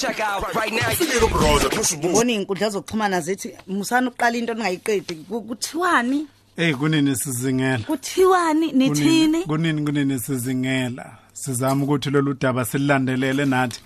check 0.00 0.20
out 0.20 0.54
right 0.54 0.72
now. 0.72 0.90
Fike 0.90 1.30
brother 1.30 1.68
kusibuza. 1.70 2.12
Bona 2.14 2.32
inkundla 2.32 2.70
zokuxhumana 2.70 3.20
zithi 3.20 3.52
musana 3.68 4.10
uqala 4.10 4.36
into 4.36 4.54
ningayiqedi 4.54 5.14
Ku- 5.28 5.42
kuthiwani 5.42 6.26
Hey 6.56 6.74
kunini 6.74 7.16
sizingela. 7.16 7.78
kuthiwani 7.78 8.72
nithini 8.72 9.42
Kunini 9.44 9.82
kunini 9.84 10.18
sizingela. 10.18 11.16
Sizama 11.32 11.84
ukuthi 11.84 12.10
lolu 12.10 12.34
daba 12.34 12.64
sililandelele 12.64 13.44
nathi. 13.44 13.80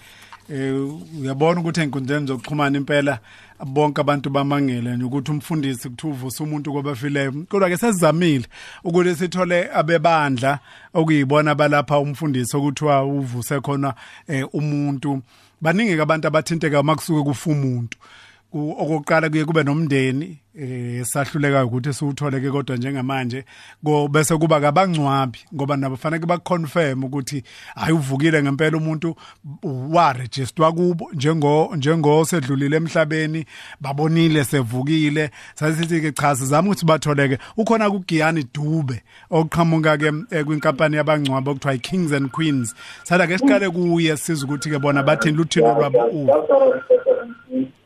Eh 0.50 0.74
uyabona 1.21 1.61
ukuthi 1.61 1.80
enkundleni 1.80 2.26
zokuxhumana 2.26 2.78
impela 2.78 3.18
bonke 3.64 4.00
abantu 4.00 4.30
bamangele 4.30 4.96
nje 4.96 5.04
ukuthi 5.04 5.30
umfundisi 5.30 5.88
kuthiwa 5.88 6.12
uvusa 6.12 6.44
umuntu 6.44 6.72
kwabafileyo 6.72 7.32
kodwa 7.48 7.68
ke 7.68 7.76
sesizamile 7.76 8.44
ukuthi 8.84 9.14
sithole 9.14 9.70
abebandla 9.72 10.58
okuyibona 10.94 11.50
abalapha 11.50 11.98
umfundisi 11.98 12.56
okuthiwa 12.56 13.04
uvuse 13.04 13.60
khona 13.60 13.94
eh, 14.28 14.46
umuntu 14.52 15.22
baningi 15.64 15.96
ke 15.96 16.02
abantu 16.04 16.28
abathinteka 16.28 16.82
makusuke 16.84 17.22
kufa 17.24 17.50
umuntu 17.50 17.96
Ku- 17.96 18.05
okokuqala 18.54 19.30
kuye 19.30 19.44
kube 19.44 19.62
nomndeni 19.62 20.38
eh 20.54 21.04
sahluleka 21.04 21.64
ukuthi 21.64 21.92
siwuthole 21.92 22.40
ke 22.40 22.50
kodwa 22.50 22.77
njengamanje 22.77 23.44
ko 23.84 24.08
bese 24.08 24.36
kuba 24.36 24.60
kabangcwabi 24.60 25.38
ngoba 25.54 25.77
nabo 25.77 25.96
fanele 25.96 26.27
baconfirm 26.27 27.04
ukuthi 27.04 27.42
hayi 27.74 27.92
uvukile 27.92 28.42
ngempela 28.42 28.77
umuntu 28.77 29.16
wa 29.64 30.12
register 30.12 30.72
kubo 30.72 31.10
njengo 31.12 31.72
njengo 31.77 32.24
sedlulile 32.24 32.77
emhlabeni 32.77 33.44
babonile 33.80 34.44
sevukile. 34.44 35.30
Sasithi 35.55 36.00
ke 36.00 36.12
cha 36.12 36.36
sizama 36.36 36.68
ukuthi 36.68 36.86
batholeke. 36.86 37.38
Ukhona 37.56 37.91
kuGiyani 37.91 38.46
Dube 38.55 39.02
oqhamuka 39.30 39.98
ke 39.98 40.12
eh, 40.30 40.44
kwinkampani 40.44 40.96
yabangcwabi 40.96 41.50
okuthiwa 41.50 41.74
iKings 41.74 42.12
and 42.12 42.30
Queens. 42.30 42.74
Sada 43.02 43.27
ke 43.27 43.38
siqale 43.38 43.70
kuye 43.70 44.16
siza 44.16 44.46
ukuthi 44.46 44.70
ke 44.70 44.78
bona 44.78 45.02
bathini 45.02 45.36
luthino 45.36 45.74
lwabo 45.74 45.98
u? 46.12 46.28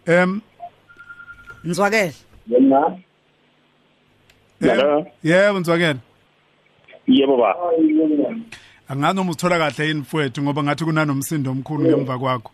Em 0.06 0.40
nizwakele 1.68 2.12
Yebo. 4.60 5.06
yebo 5.24 5.58
nzwakela 5.60 5.98
Yebo 7.06 7.36
ba. 7.36 7.54
angazi 8.88 9.16
noma 9.16 9.30
usithola 9.30 9.58
kahle 9.58 9.88
yini 9.88 10.00
mfowethu 10.00 10.42
ngoba 10.42 10.62
ngathi 10.62 10.84
kunanomsindo 10.84 11.50
omkhulu 11.50 11.84
ngemva 11.84 12.18
kwakho 12.18 12.52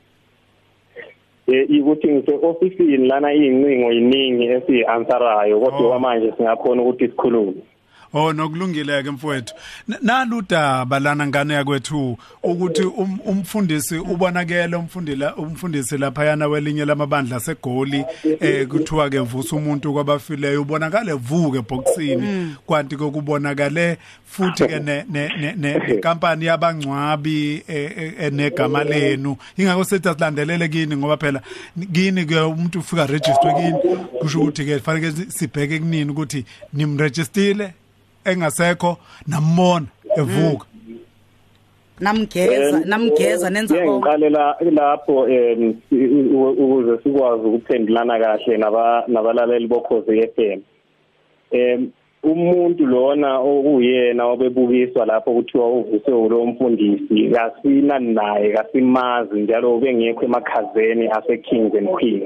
Eh 1.47 1.69
ukuthi 1.81 2.09
ngise 2.09 2.33
officeini 2.43 3.07
lana 3.09 3.33
incingo 3.35 3.93
yiningi 3.93 4.45
esiyanswerayo 4.45 5.61
kodwa 5.61 5.97
Oh. 5.97 5.99
manje 6.01 6.33
singakhona 6.37 6.83
ukuthi 6.83 7.07
sikhulume. 7.09 7.61
Oh 8.15 8.33
nokulungile 8.33 9.03
ke 9.03 9.11
mfowethu 9.11 9.55
naludaba 10.03 11.01
lana 11.01 11.27
ngane 11.27 11.55
yakwethu 11.55 12.19
ukuthi 12.43 12.83
um- 12.83 13.19
umfundisi 13.25 13.99
ubonakele 13.99 14.77
umfundila 14.77 15.37
umfundisi 15.37 15.99
lapha 15.99 16.25
yana 16.25 16.47
welinye 16.47 16.85
lamabandla 16.85 17.41
segoli 17.41 18.05
eh 18.41 18.69
kuthiwa 18.69 19.11
ke 19.11 19.19
vusa 19.19 19.57
umuntu 19.57 19.93
kwabafileyo 19.93 20.63
ubonakale 20.63 21.13
vuke 21.13 21.61
boxini 21.61 22.57
kwanti 22.67 22.97
kokubonakale 22.97 23.99
futhi 24.27 24.67
ke 24.67 24.79
ne 24.81 25.05
ne 25.09 25.55
nekampani 25.57 26.45
yabangcwabi 26.47 27.63
eh, 27.69 27.93
eh, 27.97 28.15
enegama 28.19 28.85
lenu. 28.85 29.37
Ingakho 29.59 29.85
sethi 29.85 30.09
asilandelele 30.09 30.69
kini 30.69 30.97
ngoba 30.97 31.17
phela 31.17 31.41
kini 31.93 32.25
ke 32.25 32.41
umuntu 32.41 32.79
ufika 32.79 33.07
register 33.07 33.55
kini 33.55 33.97
kusho 34.21 34.41
ukuthi 34.41 34.65
ke 34.65 34.79
fanele 34.79 35.13
sibheke 35.29 35.79
kunini 35.79 36.11
ukuthi 36.11 36.45
nimregistile 36.73 37.73
engasekho 38.25 38.97
nambona 39.27 39.87
evuka 40.17 40.67
namgeza 42.01 42.81
namgeza 42.85 43.51
nenza 43.51 43.75
konke 43.75 43.91
ngiqale 43.91 44.29
la 44.31 44.57
lapho 44.61 45.29
em 45.29 45.75
ukuze 45.91 47.03
sikwazi 47.03 47.47
ukuphendulana 47.47 48.19
kahle 48.19 48.57
naba 48.57 49.05
nabalaleli 49.09 49.67
bokhoze 49.67 50.31
FM. 50.35 50.61
Em 51.51 51.91
umuntu 52.23 52.87
lona 52.87 53.39
okuyena 53.39 54.27
obebukiswa 54.27 55.07
lapho 55.07 55.33
kuthiwa 55.35 55.71
uvuse 55.71 56.11
lo 56.11 56.47
mfundisi 56.47 57.31
kasina 57.31 57.99
naye 57.99 58.53
kasimazi 58.53 59.41
njalo 59.41 59.79
bengekho 59.79 60.25
emakhazeni 60.25 61.09
ase 61.09 61.37
Kings 61.39 61.75
and 61.75 61.89
Queens. 61.89 62.25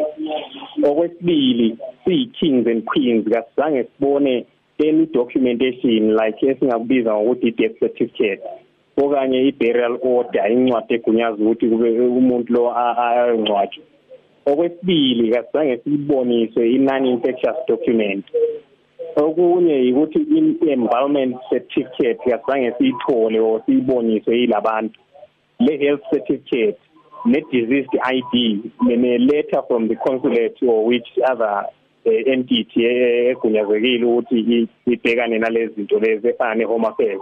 Okwesibili 0.82 1.76
siyi 2.04 2.26
Kings 2.26 2.66
and 2.66 2.84
Queens 2.84 3.25
kasizange 3.28 3.84
sibone 3.84 4.47
any 4.80 5.06
documentation 5.06 6.16
like 6.20 6.46
esingakubiza 6.46 7.14
ngokuthi 7.14 7.50
death 7.50 7.78
certificate 7.78 8.42
okanye 8.96 9.48
i-burial 9.48 9.98
order 10.02 10.52
incwadi 10.52 10.94
egunyaza 10.94 11.42
ukuthi 11.42 11.66
kube 11.70 11.88
umuntu 12.00 12.52
lo 12.52 12.62
ayongcwatshwa 12.78 13.84
okwesibili 14.50 15.30
kasizange 15.30 15.76
siyiboniswe 15.76 16.70
i-non-infectious 16.74 17.58
document. 17.68 18.24
Okunye 19.16 19.76
yikuthi 19.86 20.18
i-embalmment 20.38 21.36
certificate 21.50 22.18
kasizange 22.30 22.72
siyithole 22.78 23.40
or 23.40 23.62
siyiboniswe 23.66 24.38
yilabantu 24.40 25.00
le-health 25.60 26.04
certificate 26.10 26.78
ne-diseased 27.24 27.94
ID 28.16 28.34
ne-letter 28.80 29.62
from 29.68 29.88
the 29.88 29.96
consulate 29.96 30.56
or 30.62 30.86
which 30.86 31.08
other 31.30 31.66
eh, 32.12 32.38
eh, 32.76 33.30
egunyazekile 33.30 34.04
ukuthi 34.06 34.38
i- 34.41 34.69
ibhekane 34.92 35.38
nalezi 35.38 35.74
zinto 35.74 35.98
lezi 35.98 36.28
efana 36.28 36.54
ne-home 36.54 36.86
affairs 36.88 37.20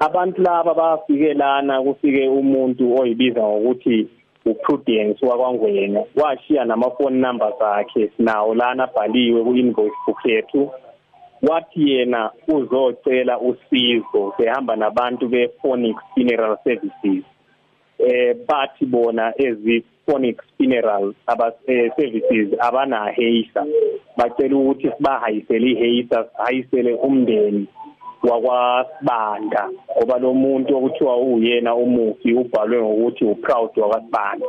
abantu 0.00 0.42
laba 0.42 0.74
bafike 0.74 1.34
lana 1.34 1.82
kufike 1.82 2.28
umuntu 2.28 3.00
oyibiza 3.00 3.42
ngokuthi 3.42 4.08
uprudence 4.46 5.26
wakwangwenya 5.26 6.02
washiya 6.16 6.64
nama-phone 6.64 7.16
numbers 7.20 7.54
akhe 7.62 8.10
sinawo 8.16 8.54
lana 8.54 8.84
abhaliwe 8.84 9.44
ku-invoice 9.44 9.94
book 10.06 10.18
yethu. 10.24 10.70
Wathi 11.42 11.90
yena 11.90 12.30
uzocela 12.48 13.38
usizo 13.40 14.32
behamba 14.38 14.76
nabantu 14.76 15.28
be-phonics 15.28 16.02
funeral 16.14 16.56
services. 16.64 17.24
Eh 17.98 18.36
bathi 18.48 18.86
bona 18.86 19.32
ezi 19.36 19.84
phonics 20.06 20.44
funeral 20.56 21.14
aba 21.26 21.52
eh, 21.66 21.90
services 21.96 22.48
abana 22.60 23.10
heisa 23.10 23.66
bacela 24.16 24.56
ukuthi 24.56 24.90
sibahayisele 24.96 25.70
iheisa 25.70 26.26
hayisele 26.44 26.94
umndeni 26.94 27.66
wakwasibanda 28.22 29.70
ngoba 29.96 30.18
lo 30.18 30.34
muntu 30.34 30.76
okuthiwa 30.76 31.16
uyena 31.16 31.74
umufi 31.74 32.32
ubhalwe 32.34 32.82
ngokuthi 32.82 33.24
uproud 33.24 33.70
wakwasibanda. 33.76 34.46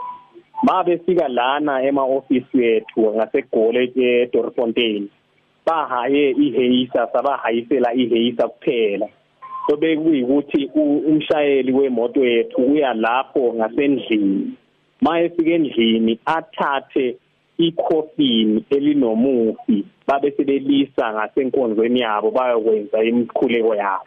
Mabefika 0.64 1.28
lana 1.28 1.84
ema 1.84 2.04
office 2.04 2.52
yethu 2.54 3.14
ngasegole 3.16 3.92
eDorfontein 3.96 5.10
bahaye 5.66 6.32
iheisa 6.32 7.08
sabahayisela 7.14 7.94
iheisa 7.94 8.48
kuphela. 8.48 9.08
Obekuyikuthi 9.74 10.70
umshayeli 11.10 11.72
wemoto 11.72 12.26
yethu 12.26 12.62
uya 12.62 12.94
lapho 12.94 13.54
ngasendlini. 13.54 14.52
Mayefika 15.02 15.52
endlini 15.52 16.20
athathe 16.26 17.16
ikhofini 17.58 18.66
elinomufi 18.70 19.86
babe 20.08 20.32
sebelisa 20.32 21.14
ngasenkonzweni 21.14 22.00
yabo 22.00 22.32
bayokwenza 22.32 23.04
imikhuleko 23.04 23.76
yabo. 23.76 24.06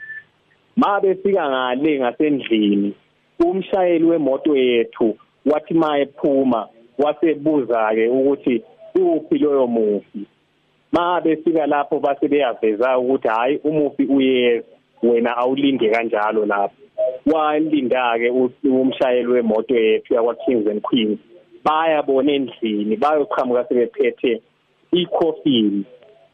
Mabefika 0.76 1.48
ngale 1.48 1.98
ngasendlini 1.98 2.94
umshayeli 3.38 4.04
wemoto 4.04 4.56
yethu 4.56 5.16
wathi 5.46 5.74
mayephuma 5.74 6.68
wasebuza 6.98 7.90
ke 7.94 8.08
ukuthi 8.08 8.62
uphi 8.94 9.38
loyo 9.38 9.66
mufi? 9.66 10.26
Mabefika 10.92 11.66
lapho 11.66 12.00
base 12.00 12.28
beyaveza 12.28 12.98
ukuthi 12.98 13.28
hayi 13.28 13.60
umufi 13.64 14.04
uyeza 14.04 14.71
wena 15.02 15.36
awulinde 15.36 15.90
kanjalo 15.90 16.46
lapho. 16.46 16.74
Walinda 17.26 18.18
ke 18.18 18.30
umshayeli 18.68 19.28
wemoto 19.28 19.74
yethu 19.74 20.14
yakwa 20.14 20.34
Kings 20.34 20.66
and 20.66 20.82
Queens. 20.82 21.18
Bayabona 21.64 22.32
endlini 22.32 22.96
bayoqhamuka 22.96 23.64
sebephethe 23.69 24.43
icoffin 24.93 25.84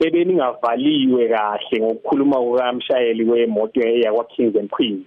ebeningavaliwe 0.01 1.29
kahle 1.29 1.81
ngokukhuluma 1.81 2.37
kukamshayeli 2.37 3.25
wemoto 3.25 3.81
yakwa 3.81 4.25
Kings 4.25 4.57
and 4.57 4.71
Queens. 4.71 5.05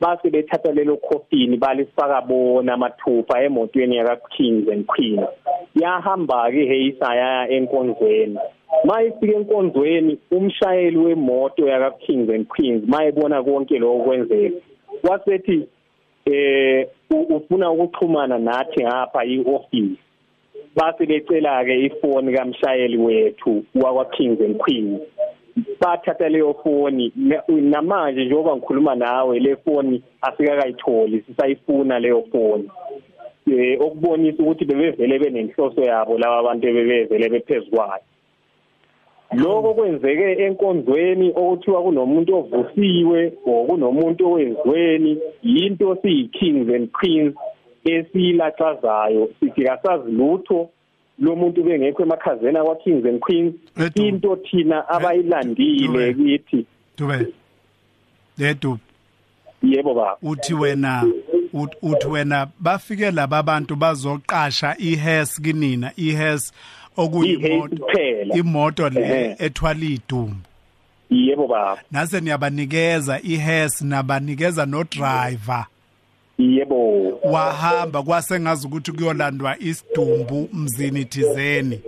Base 0.00 0.30
bethatha 0.30 0.72
lelo 0.72 0.96
coffin 0.96 1.56
balifaka 1.56 2.20
bona 2.22 2.72
amathupha 2.74 3.42
emotweni 3.42 3.96
yaka 3.96 4.16
Kings 4.36 4.68
and 4.68 4.86
Queens. 4.86 5.20
Yahamba 5.74 6.50
ke 6.50 6.64
heisa 6.66 7.14
ya 7.14 7.48
enkonzweni 7.48 8.38
mayifika 8.84 9.36
enkonzweni 9.36 10.18
umshayeli 10.30 10.96
wemoto 10.96 11.68
yaka 11.68 11.90
Kings 11.90 12.30
and 12.30 12.46
Queens 12.48 12.82
mayebona 12.88 13.42
konke 13.42 13.78
lokho 13.78 14.04
kwenzeka 14.04 14.56
wasethi 15.02 15.66
eh 16.26 16.86
u- 17.10 17.36
ufuna 17.36 17.70
ukuxhumana 17.70 18.38
nathi 18.38 18.82
ngapha 18.84 19.24
ioffice. 19.24 19.96
Base 20.76 21.06
becela 21.06 21.64
ke 21.64 21.84
ifoni 21.84 22.32
kamshayeli 22.36 22.96
wethu 22.98 23.64
wakwa 23.74 24.04
Kings 24.04 24.40
and 24.40 24.56
Queens. 24.58 25.00
Bathatha 25.80 26.28
leyo 26.28 26.54
foni. 26.62 27.12
Na- 27.16 27.42
namanje 27.48 28.24
njengoba 28.24 28.56
ngikhuluma 28.56 28.94
nawe 28.94 29.38
le 29.38 29.56
foni 29.56 30.02
asikakayitholi 30.22 31.24
sisayifuna 31.26 31.98
leyo 31.98 32.22
foni. 32.32 32.70
Eh 33.52 33.80
okubonisa 33.80 34.42
ukuthi 34.42 34.64
bebevele 34.64 35.18
benenhloso 35.18 35.82
yabo 35.82 36.18
laba 36.18 36.38
abantu 36.38 36.66
bebevele 36.66 37.28
bephezukwayo 37.28 38.02
lokho 39.32 39.74
kwenzeke 39.74 40.42
enkonzweni 40.44 41.32
okuthiwa 41.36 41.82
kunomuntu 41.82 42.36
ovusiwe 42.36 43.32
or 43.46 43.66
kunomuntu 43.66 44.26
owezweni 44.28 45.18
yinto 45.42 45.96
siyi 46.02 46.28
kings 46.28 46.68
and 46.74 46.90
queens 46.90 47.34
esilaxazayo 47.84 49.30
sithi 49.40 49.64
kasazi 49.64 50.10
lutho 50.10 50.68
lo 51.20 51.36
muntu 51.36 51.62
bengekho 51.62 52.02
emakhazeni 52.02 52.58
akwa 52.58 52.76
kings 52.76 53.04
and 53.06 53.20
queens 53.20 53.54
Edu. 53.76 54.06
into 54.06 54.36
thina 54.36 54.88
abayilandile 54.88 56.12
Dube. 56.12 56.14
kithi 56.14 56.66
dube 56.98 57.26
ledu 58.38 58.78
yebo 59.62 59.94
baba 59.94 60.16
uthi 60.22 60.54
wena 60.54 61.04
ut- 61.54 61.76
uthi 61.82 62.06
wena 62.06 62.46
bafike 62.60 63.10
laba 63.10 63.38
abantu 63.38 63.76
bazoqasha 63.76 64.76
iHes 64.78 65.40
kinina 65.42 65.92
iHes 65.96 66.52
okuyimoto 66.96 67.74
I-Hays 67.74 67.80
kuphela. 67.80 68.34
imoto 68.36 68.88
le 68.88 69.00
Ehhe. 69.00 69.36
ethwala 69.38 69.84
idumbu 69.84 70.36
yebo 71.10 71.46
baba 71.48 71.82
nase 71.92 72.20
niyabanikeza 72.20 73.20
iHes 73.22 73.82
nabanikeza 73.82 74.66
no 74.66 74.84
driver 74.84 75.66
yebo. 76.40 77.18
Wahamba 77.22 78.02
kwasengazi 78.02 78.66
ukuthi 78.66 78.92
kuyolandwa 78.92 79.58
isidumbu 79.58 80.48
mzini 80.52 81.04
thizeni. 81.04 81.80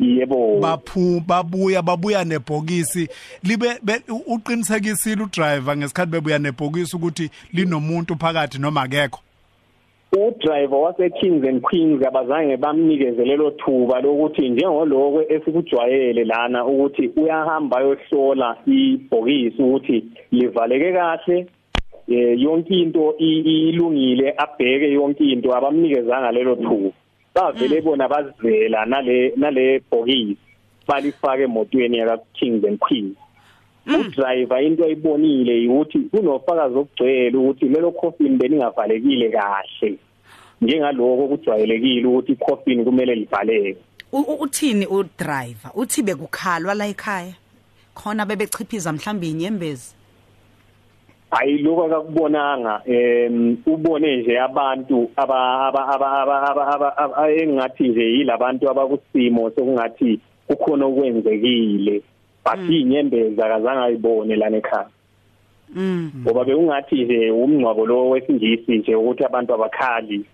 Yebo. 0.00 0.58
Baphu 0.60 1.22
babuya 1.26 1.82
babuya 1.82 2.24
nebhokisi. 2.24 3.08
Libe 3.42 3.66
uqinisekisile 4.26 5.22
udriver 5.22 5.76
ngesikhathi 5.76 6.10
bebuya 6.10 6.38
nebhokisi 6.38 6.96
ukuthi 6.96 7.30
linomuntu 7.52 8.16
phakathi 8.16 8.58
noma 8.58 8.82
akekho? 8.82 9.20
Udriver 10.12 10.78
wase 10.78 11.10
Kings 11.20 11.44
and 11.44 11.62
Queens 11.62 12.02
abazange 12.02 12.56
bamnikeze 12.56 13.24
lelo 13.24 13.50
thuba 13.50 14.00
lokuthi 14.00 14.48
njengoloko 14.48 15.22
esikujwayele 15.28 16.24
lana 16.24 16.66
ukuthi 16.66 17.10
uyahamba 17.16 17.80
yohlola 17.80 18.56
ibhokisi 18.66 19.62
ukuthi 19.62 20.04
livaleke 20.32 20.92
kahle 20.92 21.46
eh 22.08 22.40
yonke 22.40 22.74
into 22.74 23.14
ilungile 23.18 24.34
abheke 24.36 24.92
yonke 24.92 25.24
into 25.24 25.54
abamnikezanga 25.54 26.32
lelo 26.32 26.56
thuba 26.56 26.92
bavele 27.34 27.80
bona 27.80 28.08
bazela 28.08 28.86
nale 28.86 29.32
nale 29.36 29.80
bhokisi 29.90 30.36
balifake 30.88 31.42
emotweni 31.42 31.98
yaka 31.98 32.18
Kings 32.34 32.64
and 32.64 32.78
Queens 32.78 33.16
udriver 33.86 34.62
into 34.62 34.84
ayibonile 34.84 35.68
ukuthi 35.68 35.98
kunofakazi 35.98 36.76
okugcwele 36.78 37.36
ukuthi 37.36 37.68
lelo 37.68 37.90
coffin 37.92 38.38
beningavalekile 38.38 39.30
kahle. 39.30 39.98
Njengaloko 40.60 41.28
kujwayelekile 41.28 42.06
ukuthi 42.06 42.32
icoffin 42.32 42.84
kumele 42.84 43.14
livaleke 43.14 43.76
uthini 44.12 44.86
udriver? 44.86 45.70
Uthi 45.74 46.02
bekukhalwa 46.02 46.74
la 46.74 46.86
ekhaya? 46.86 47.34
Khona 47.94 48.26
bebechiphiza 48.26 48.92
mhlawumbe 48.92 49.28
inyembezi? 49.28 49.95
Ayiloko 51.30 51.84
akakubonanga 51.84 52.82
em 52.86 53.56
ubone 53.66 54.16
nje 54.16 54.40
abantu 54.40 55.10
aba 55.16 55.38
aba 55.66 56.88
aba 56.98 57.32
engathi 57.32 57.88
nje 57.88 58.04
yilabantu 58.14 58.70
abakusimo 58.70 59.50
sokungathi 59.50 60.20
kukhona 60.46 60.86
okwenzekile. 60.86 62.02
Bathi 62.44 62.80
inyembezi 62.80 63.42
akazange 63.42 63.82
ayibone 63.84 64.36
lana 64.36 64.56
ekhaya. 64.56 64.88
Mm. 65.74 66.10
Ngoba 66.22 66.44
bekungathi 66.44 67.04
nje 67.04 67.30
umngcwabo 67.30 67.86
lo 67.86 68.10
wesingisi 68.10 68.78
nje 68.78 68.94
ukuthi 68.94 69.24
abantu 69.24 69.54
abakhali 69.54 70.24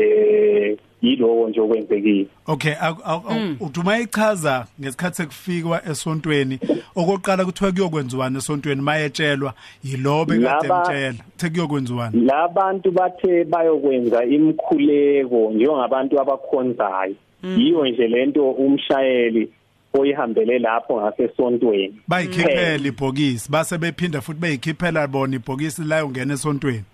eh 0.00 0.76
yiloko 1.02 1.48
nje 1.48 1.60
okwenzekile. 1.60 2.26
Okay 2.46 2.72
aku- 2.80 3.02
aku- 3.04 3.28
aku- 3.28 3.64
uduma 3.64 3.98
ichaza 3.98 4.66
ngesikhathi 4.80 5.16
sekufikwa 5.16 5.82
esontweni. 5.88 6.58
Okoqala 6.96 7.44
kuthiwa 7.44 7.72
kuyokwenziwana 7.72 8.38
esontweni 8.38 8.82
mayetshelwa? 8.82 9.54
Yilobe 9.84 10.34
kade 10.38 10.44
Laba- 10.68 10.76
emtshela? 10.78 11.24
The 11.36 11.50
kuyokwenziwana 11.50 12.12
labantu 12.14 12.90
bathe 12.90 13.44
bayokwenza 13.44 14.24
imkhuleko 14.24 15.50
njengabantu 15.54 16.20
abakhonzayo. 16.20 17.14
Yiyo 17.56 17.86
nje 17.86 18.06
lento 18.08 18.50
umshayeli 18.50 19.48
oyihambele 19.94 20.58
lapho 20.58 21.00
ngasesontweni. 21.00 21.94
Bayikhiphela 22.08 22.88
ibhokisi 22.88 23.50
base 23.50 23.78
bephinda 23.78 24.20
futhi 24.20 24.40
beyikhiphela 24.40 25.06
bona 25.06 25.36
ibhokisi 25.36 25.82
la 25.84 26.04
ungena 26.04 26.34
esontweni. 26.34 26.84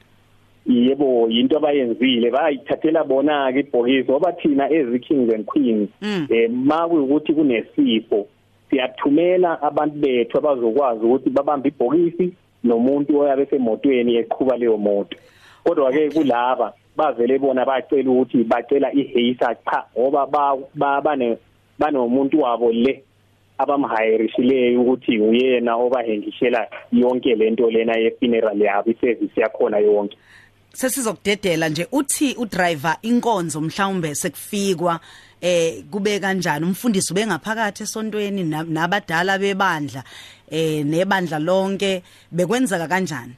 Yebo 0.68 1.28
into 1.30 1.56
abayenzile. 1.56 2.30
Bayithathela 2.30 3.04
bona 3.04 3.52
ke 3.52 3.60
ibhokisi 3.60 4.04
ngoba 4.10 4.32
thina 4.32 4.70
ezi 4.70 4.98
kings 5.00 5.32
and 5.34 5.46
queens 5.46 5.88
eh 6.30 6.50
makuyukuthi 6.50 7.32
kunesifo 7.34 8.26
siyathumela 8.70 9.62
abantu 9.62 9.96
bethu 9.98 10.38
abazokwazi 10.38 11.04
ukuthi 11.04 11.30
babambe 11.30 11.68
ibhokisi 11.68 12.32
nomuntu 12.64 13.18
oyabe 13.20 13.46
semotweni 13.46 14.16
eqhuba 14.16 14.56
leyo 14.56 14.76
moto. 14.76 15.16
Kodwa 15.64 15.92
ke 15.92 16.10
kulaba 16.10 16.72
bavele 16.96 17.38
bona 17.38 17.64
bacela 17.64 18.10
ukuthi 18.10 18.44
bacela 18.44 18.92
ihaser 18.92 19.56
cha 19.64 19.84
ngoba 19.98 20.26
ba- 20.26 20.56
ba- 20.74 21.00
bane 21.00 21.38
banomuntu 21.78 22.40
wabo 22.40 22.72
le 22.72 23.02
abamhayirishileyo 23.58 24.80
ukuthi 24.82 25.18
uyena 25.20 25.76
obahengishela 25.76 26.66
yonke 26.92 27.34
lento 27.34 27.70
lena 27.70 27.96
ye 27.98 28.10
funeral 28.10 28.60
yabo 28.60 28.90
iservice 28.90 29.40
yakhona 29.40 29.78
yonke. 29.78 30.16
Sesizokudedela 30.72 31.68
nje 31.68 31.86
uthi 31.92 32.34
udriver 32.38 32.96
inkonzo 33.02 33.60
mhlawumbe 33.60 34.14
sekufikwa 34.14 35.00
eh 35.40 35.84
kube 35.90 36.20
kanjani? 36.20 36.64
Umfundisi 36.66 37.12
ubengaphakathi 37.12 37.82
esontweni 37.82 38.44
na- 38.44 38.62
nabadala 38.62 39.38
bebandla 39.38 40.02
eh 40.50 40.84
nebandla 40.86 41.38
lonke 41.38 42.02
bekwenzeka 42.32 42.88
kanjani? 42.88 43.34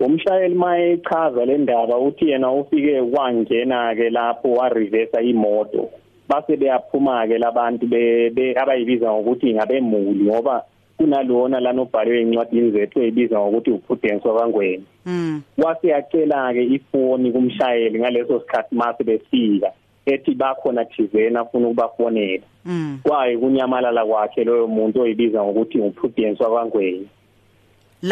Umshayeli 0.00 0.54
mayechaza 0.54 1.44
le 1.44 1.58
ndaba 1.58 1.98
uthi 1.98 2.28
yena 2.30 2.52
ufike 2.52 3.00
wangena 3.00 3.94
ke 3.96 4.10
lapho 4.10 4.52
wa 4.52 4.68
reverse 4.68 5.20
imoto. 5.24 5.90
Base 6.28 6.56
beyaphuma 6.56 7.26
ke 7.26 7.38
labantu 7.38 7.86
be 7.86 8.54
abayibiza 8.56 9.10
ngokuthi 9.12 9.54
ngabemuli 9.54 10.24
ngoba 10.24 10.62
kunalona 10.98 11.60
lana 11.60 11.82
obhalwe 11.82 12.20
encwadini 12.20 12.70
zethu 12.70 13.00
eyibiza 13.00 13.40
ngokuthi 13.40 13.70
uprudence 13.70 14.28
wakangwenya 14.28 14.86
mm 15.06 15.42
wase 15.58 15.88
yacela 15.88 16.52
ke 16.52 16.62
ifoni 16.64 17.32
kumshayeli 17.32 17.98
ngaleso 17.98 18.40
sikhathi 18.40 18.74
mase 18.74 19.04
befika 19.04 19.70
ethi 20.06 20.34
bakhona 20.34 20.84
thizena 20.84 21.40
afuna 21.40 21.68
ukubafonela. 21.68 22.42
Mm 22.64 22.98
kwaye 23.02 23.38
kunyamalala 23.38 24.06
kwakhe 24.06 24.44
loyo 24.44 24.66
muntu 24.66 25.00
oyibiza 25.00 25.44
ngokuthi 25.44 25.78
uprudence 25.78 26.42
lavalwe 26.42 27.06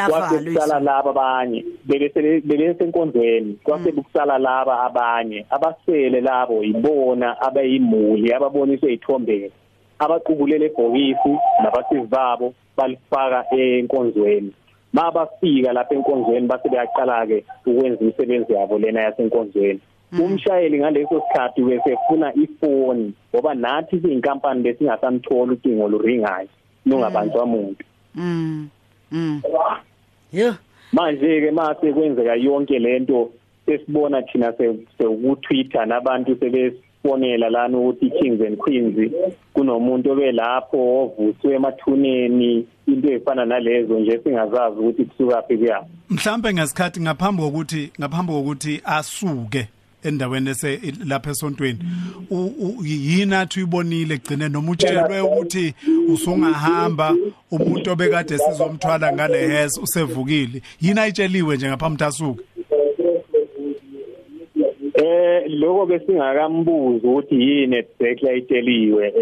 kwasekusala 0.09 0.81
laba 0.81 1.11
abanye 1.11 1.65
bebese 1.85 2.41
bebesenkonzweni 2.41 3.59
kwase 3.63 3.93
bukusala 3.93 4.39
laba 4.39 4.83
abanye 4.83 5.47
abasele 5.51 6.21
labo 6.21 6.65
yibona 6.65 7.41
abayimuli 7.41 8.33
ababoniswe 8.33 8.93
ithombeni 8.93 9.51
abaqubulele 9.99 10.67
ebhokisi 10.67 11.33
nabasizi 11.63 12.07
babo 12.07 12.55
balifaka 12.77 13.45
enkonzweni. 13.57 14.53
Mabafika 14.93 15.73
lapha 15.73 15.95
enkonzweni 15.95 16.47
base 16.47 16.69
beyaqala 16.69 17.27
ke 17.27 17.45
ukwenza 17.67 18.01
imisebenzi 18.01 18.53
yabo 18.53 18.79
lena 18.79 19.01
yasenkonzweni. 19.01 19.81
Umshayeli 20.13 20.79
ngaleso 20.79 21.21
sikhathi 21.21 21.63
besefuna 21.63 22.35
ifoni 22.35 23.13
ngoba 23.35 23.55
nathi 23.55 24.01
siyinkampani 24.01 24.63
besingasamthola 24.63 25.53
ucingo 25.53 25.89
luringayo 25.89 26.49
lungabanjwa 26.87 27.47
muntu. 27.47 27.85
Mm 28.15 28.69
mm 29.13 29.41
yo 30.33 30.55
manje 30.93 31.41
ke 31.41 31.51
mase 31.51 31.93
kwenzeka 31.93 32.35
yonke 32.35 32.79
lento 32.79 33.31
sesibona 33.67 34.23
thina 34.23 34.53
seku 34.53 35.37
Twitter 35.37 35.87
nabantu 35.87 36.37
sebefonela 37.07 37.51
lana 37.51 37.79
ukuthi 37.79 38.11
Kings 38.11 38.41
and 38.41 38.59
Queens 38.59 39.13
kunomuntu 39.55 40.11
obelapho 40.11 40.79
ovuswe 40.79 41.55
emathuneni 41.55 42.67
into 42.87 43.13
efana 43.13 43.45
nalezo 43.45 44.01
nje 44.01 44.21
singazazi 44.25 44.81
ukuthi 44.81 45.05
kusuka 45.05 45.43
phi 45.43 45.59
kuya. 45.59 45.85
Mhlambe 46.11 46.55
ngesikhathi 46.55 47.01
ngaphambi 47.01 47.43
kokuthi 47.43 47.91
ngaphambi 48.01 48.33
kokuthi 48.33 48.81
asuke 48.85 49.69
endaweni 50.03 50.51
ese 50.51 50.81
lapha 51.05 51.31
esontweni 51.31 51.79
yini 52.85 53.35
athi 53.35 53.61
uyibonile 53.61 54.15
egcine 54.15 54.49
noma 54.49 54.71
utshelwe 54.71 55.21
ukuthi 55.21 55.75
usungahamba 56.09 57.15
umuntu 57.51 57.91
obekade 57.91 58.39
sizomthwala 58.39 59.13
ngale 59.13 59.49
hes 59.49 59.79
usevukile. 59.79 60.63
Yini 60.81 61.01
ayitsheliwe 61.01 61.57
nje 61.57 61.69
ngaphambi 61.69 62.05
asuke? 62.05 62.43
Eh 65.07 65.43
lokho 65.49 65.87
besingakambuza 65.87 67.09
ukuthi 67.09 67.35
yini 67.35 67.77
exactly 67.77 68.29
ayiteliwe 68.29 69.13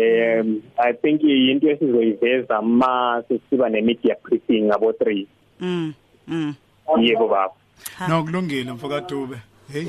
um 0.41 0.63
i 0.77 0.93
think 0.93 1.23
into 1.23 1.71
esizoyiveza 1.71 2.63
ma 2.63 3.23
sesiba 3.29 3.69
ne 3.69 3.81
media 3.81 4.17
briefing 4.25 4.71
abo 4.71 4.91
3 4.91 5.27
mm 5.61 5.93
mm. 6.29 6.55
Yebo 7.01 7.29
baba. 7.29 7.55
Ha. 7.99 8.09
nokulungile 8.09 8.73
mfoka 8.73 9.01
Dube 9.01 9.37
hey. 9.73 9.87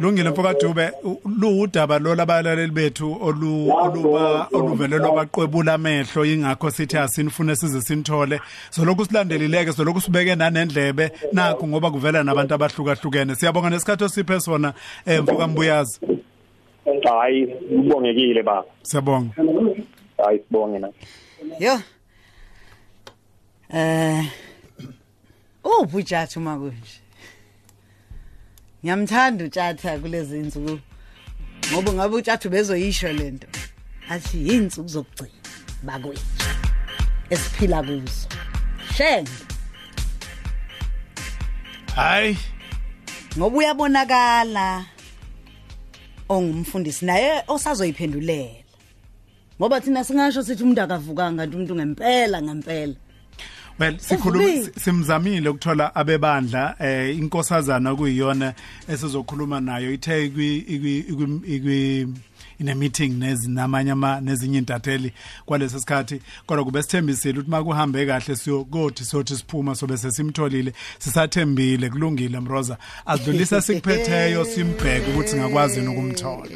Lungile 0.00 0.30
mfokadube 0.30 0.90
u- 1.04 1.20
luudaba 1.40 1.98
lo 1.98 2.14
labalaleli 2.14 2.72
bethu 2.72 3.16
olu 3.20 3.70
oluba 3.76 4.48
oluvelelwa 4.52 5.12
baqwebula 5.14 5.74
amehlo 5.74 6.24
ingakho 6.24 6.70
sithi 6.70 6.98
asinifune 6.98 7.56
size 7.56 7.80
sinithole. 7.80 8.40
Solokhu 8.70 9.04
silandelileke 9.04 9.72
solokhu 9.72 10.00
sibeke 10.00 10.34
nanendlebe 10.34 11.12
nakho 11.32 11.66
ngoba 11.68 11.90
kuvela 11.90 12.22
nabantu 12.24 12.54
abahlukahlukene. 12.54 13.34
Siyabonga 13.34 13.70
nesikhathi 13.70 14.04
osiphe 14.04 14.40
sona 14.40 14.74
eh 15.06 15.22
mfoka 15.22 15.46
mbuyazi 15.48 16.00
hayi 17.04 17.44
ubongekile 17.70 18.42
baba 18.42 18.64
siyabonga. 18.82 19.30
Hayi 20.24 20.38
sibonge 20.38 20.78
na. 20.78 20.88
Yo. 21.60 21.80
Eh 23.74 24.24
Uphi 25.64 25.96
uJathu 25.96 26.40
makunje? 26.40 27.01
Ngiyamthanda 28.82 29.44
uJatha 29.44 29.98
kulezi 29.98 30.38
insuku. 30.38 30.78
Ngoba 31.72 31.92
ngabe 31.92 32.16
uJathu 32.16 32.50
bezoyisho 32.50 33.12
lento. 33.12 33.46
Athi 34.10 34.46
insuku 34.46 34.88
zokugcina 34.88 35.30
bakwethu. 35.82 36.22
Esiphila 37.30 37.82
kuzo. 37.82 38.28
Sheng. 38.96 39.28
hayi 41.96 42.38
Ngoba 43.38 43.56
uyabonakala 43.58 44.84
ongumfundisi 46.28 47.04
naye 47.04 47.42
osazoyiphendulela. 47.48 48.64
Ngoba 49.60 49.80
thina 49.80 50.04
singasho 50.04 50.42
sithi 50.42 50.62
umuntu 50.62 50.82
akavukanga 50.82 51.42
kanti 51.42 51.56
umuntu 51.56 51.74
ngempela 51.74 52.42
ngempela. 52.42 52.94
Well 53.78 53.98
sikhuluma 53.98 54.70
simzamile 54.78 55.48
ukuthola 55.48 55.94
abebandla 55.94 56.76
eh 56.80 57.18
inkosazana 57.18 57.94
kuyiyona 57.96 58.54
esizokhuluma 58.88 59.60
nayo. 59.60 59.92
Ithe 59.92 60.28
kwi 60.28 62.08
ine 62.60 62.74
meeting 62.74 63.12
nezinamanye 63.18 63.90
ama 63.90 64.20
nezinye 64.20 64.58
intatheli 64.58 65.12
kwalesi 65.46 65.80
sikhathi. 65.80 66.20
Kodwa 66.46 66.64
kube 66.64 66.82
sithembisile 66.82 67.32
ukuthi 67.32 67.50
makuhambe 67.50 68.06
kahle 68.06 68.36
siyokothi 68.36 69.04
sothi 69.04 69.36
siphuma 69.36 69.74
sobe 69.74 69.96
sesimtholile 69.96 70.72
sisathembile 70.98 71.90
kulungile 71.90 72.40
mroza. 72.40 72.76
Adlulisa 73.06 73.60
sikuphetheyo 73.60 74.44
simbheke 74.44 75.10
ukuthi 75.10 75.28
singakwazi 75.28 75.80
nokumthola. 75.80 76.48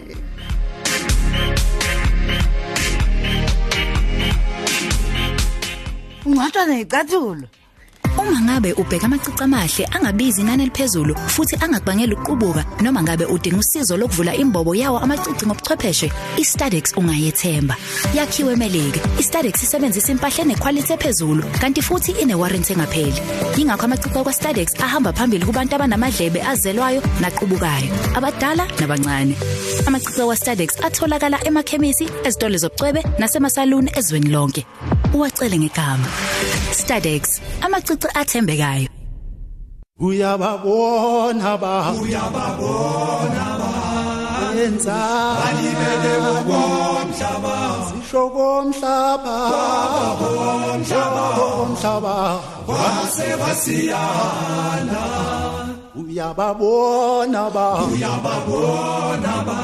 Ungcatshwa 6.27 6.63
nezicathulo. 6.67 7.47
Uma 8.19 8.41
ngabe 8.41 8.73
ubheka 8.73 9.07
amacici 9.07 9.43
amahle 9.43 9.85
angabizi 9.93 10.41
inani 10.41 10.63
eliphezulu 10.63 11.15
futhi 11.29 11.57
angakubangela 11.61 12.15
ukuqubuka 12.15 12.65
noma 12.83 13.03
ngabe 13.03 13.25
udinga 13.25 13.59
usizo 13.59 13.97
lokuvula 13.97 14.35
imbobo 14.35 14.75
yawo 14.75 14.99
amacici 14.99 15.47
ngobuchwepheshe, 15.47 16.13
iStadex 16.37 16.93
ungayethemba. 16.97 17.77
Yakhiwe 18.15 18.53
eMelika, 18.53 19.01
iStadex 19.19 19.63
isebenzisa 19.63 20.13
impahla 20.13 20.45
enequality 20.45 20.93
ephezulu 20.93 21.43
kanti 21.61 21.83
futhi 21.83 22.13
inewarranty 22.13 22.73
engapheli. 22.73 23.21
Yingakho 23.57 23.85
amacici 23.85 24.19
akwaStadex 24.19 24.81
ahamba 24.81 25.13
phambili 25.13 25.45
kubantu 25.45 25.75
abanamadlebe 25.75 26.43
azelwayo 26.43 27.03
naqubukayo, 27.21 27.91
abadala 28.15 28.67
nabancane. 28.81 29.37
Amacici 29.87 30.21
akwaStadex 30.23 30.69
atholakala 30.85 31.45
emakhemisi, 31.45 32.09
ezitolo 32.25 32.57
zobucwebe 32.59 33.03
nasemasaluni 33.19 33.91
ezweni 33.97 34.31
lonke. 34.31 34.67
Uwacele 35.15 35.59
ngegama. 35.59 36.07
Stadex, 36.73 37.41
amacici 37.61 38.06
athembekayo. 38.15 38.89
uyababona 39.99 41.57
ba. 41.57 41.93
Uyababona 42.03 43.47
ba. 43.61 43.71
Yenza. 44.57 45.01
Balibele 45.41 46.15
komhlaba 46.49 47.57
sisho 47.89 48.23
komhlaba. 48.35 49.39
Komhlaba. 50.21 52.17
Wase 52.69 53.29
wasiyana. 53.41 55.05
Uyababona 55.97 57.43
ba. 57.55 57.69
Uyababona 57.89 59.35
ba. 59.49 59.61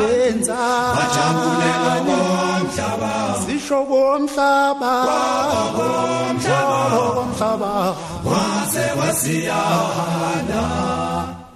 Yenza 0.00 0.58
bajabulela 0.96 1.94
komhlaba 2.06 3.14
sisho 3.42 3.80
komhlaba 3.90 4.94
komhlaba 5.78 7.72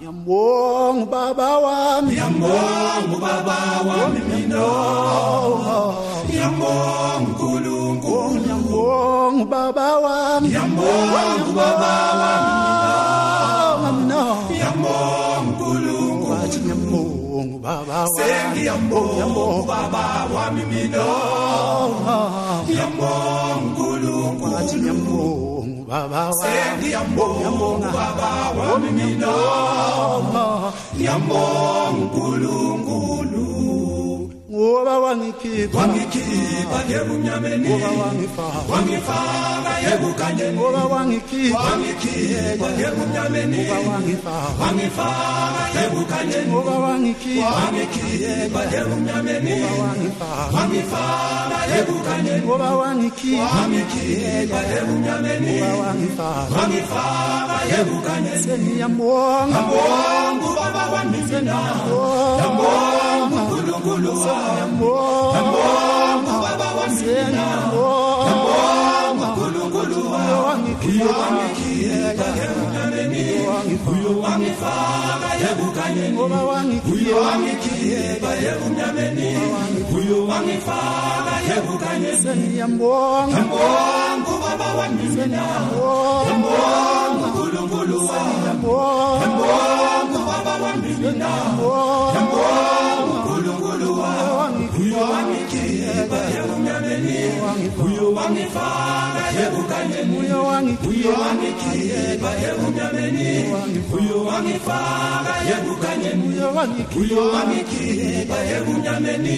Yambong 0.02 1.10
baba 1.10 1.50
wami. 1.64 2.16
Yambong 2.20 3.12
baba 3.22 3.58
wami 3.88 4.20
mina. 4.28 4.66
Yambong 6.38 7.26
kulungu 7.38 8.18
Yambong 8.48 9.36
baba 9.50 9.88
wami. 10.04 10.48
Yambong 10.52 11.44
baba 11.56 11.92
wami. 12.20 12.57
Baba 17.68 18.08
wami 18.08 18.16
Sengi 18.16 18.62
yambong 18.64 19.12
yambong 19.20 19.60
baba 19.68 20.24
wami 20.32 20.64
mina 20.72 21.04
Wathi 24.40 24.78
yambong 24.88 25.68
baba 25.84 26.32
wami 26.32 26.40
Sengi 26.40 26.88
yambong 26.96 27.36
yambong 27.44 27.84
baba 27.92 28.30
wami 28.56 28.90
mina 28.96 29.32
Yambong 30.96 31.96
kulungulu 32.16 33.37
ngoba 34.78 34.98
wangikhipha. 34.98 35.78
Wangikhipha 35.78 36.78
ebumnyameni 36.98 37.68
ngoba 37.68 37.90
wangifaka. 38.00 38.60
Wangifaka 38.72 39.72
ebukanyeni 39.92 40.56
ngoba 40.56 40.82
wangikhipha. 40.92 41.58
Wangikhipha 41.58 42.68
ebumnyameni 42.86 43.58
ngoba 43.66 43.90
wangifaka. 43.90 44.62
Wangifaka 44.62 45.62
ebukanyeni 45.82 46.50
ngoba 46.50 46.74
wangikhipha. 46.84 47.50
Wangikhipha 47.58 48.60
ebumnyameni 48.78 49.52
ngoba 49.58 49.82
wangifaka. 49.82 50.54
Wangifaka 50.56 51.58
ebukanyeni 51.78 52.42
ngoba 52.46 52.68
wangikhipha. 52.80 53.50
Wangikhipha 53.58 54.60
ebumnyameni 54.78 55.52
ngoba 55.58 55.74
wangifaka. 55.82 56.54
Wangifaka 56.54 57.56
ebukanyeni 57.78 58.42
seniyambonga 58.44 59.58
mbonga 59.66 60.50
baba 60.56 60.82
wami 60.92 61.18
seniyambonga 61.28 62.46
mbonga 62.54 62.97
uNkulunkulu 63.78 64.22
siyambonga 64.22 65.40
mbonga 65.48 66.34
baba 66.42 66.68
wami 66.78 66.96
siyambonga 66.98 68.34
mbonga 68.38 69.26
uNkulunkulu 69.28 70.12
wangikhipha 70.44 72.26
emnyameni 72.44 73.24
wangikhipha 73.48 74.10
wangifaka 74.22 75.28
ebukanyeni 75.50 76.12
ngoba 76.16 76.40
wangikhipha 76.50 77.16
wangikhipha 77.26 78.30
emnyameni 78.50 79.28
uyo 79.96 80.18
wangifaka 80.26 81.34
ebukanyeni 81.56 82.18
siyambonga 82.22 83.38
mbonga 83.46 84.34
baba 84.44 84.68
wami 84.78 85.04
siyambonga 85.14 86.34
mbonga 86.38 87.26
uNkulunkulu 87.26 87.98
siyambonga 88.08 89.26
mbonga 89.32 90.18
baba 90.28 90.54
wami 90.64 90.90
siyambonga 90.98 92.67
wangifaka 98.18 99.24
ebukanyeni 99.42 100.14
uyo 100.18 100.38
wangikhipha 101.20 102.30
emnyameni 102.48 103.28
uyo 103.98 104.18
wangifaka 104.28 105.34
ebukanyeni 105.54 106.24
uyo 106.28 107.20
wangikhipha 107.32 108.38
emnyameni 108.56 109.36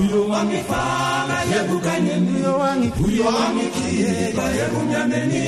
uyo 0.00 0.20
wangifaka 0.32 1.36
ebukanyeni 1.58 2.30
uyo 2.38 3.24
wangikhipha 3.32 4.44
emnyameni 4.64 5.42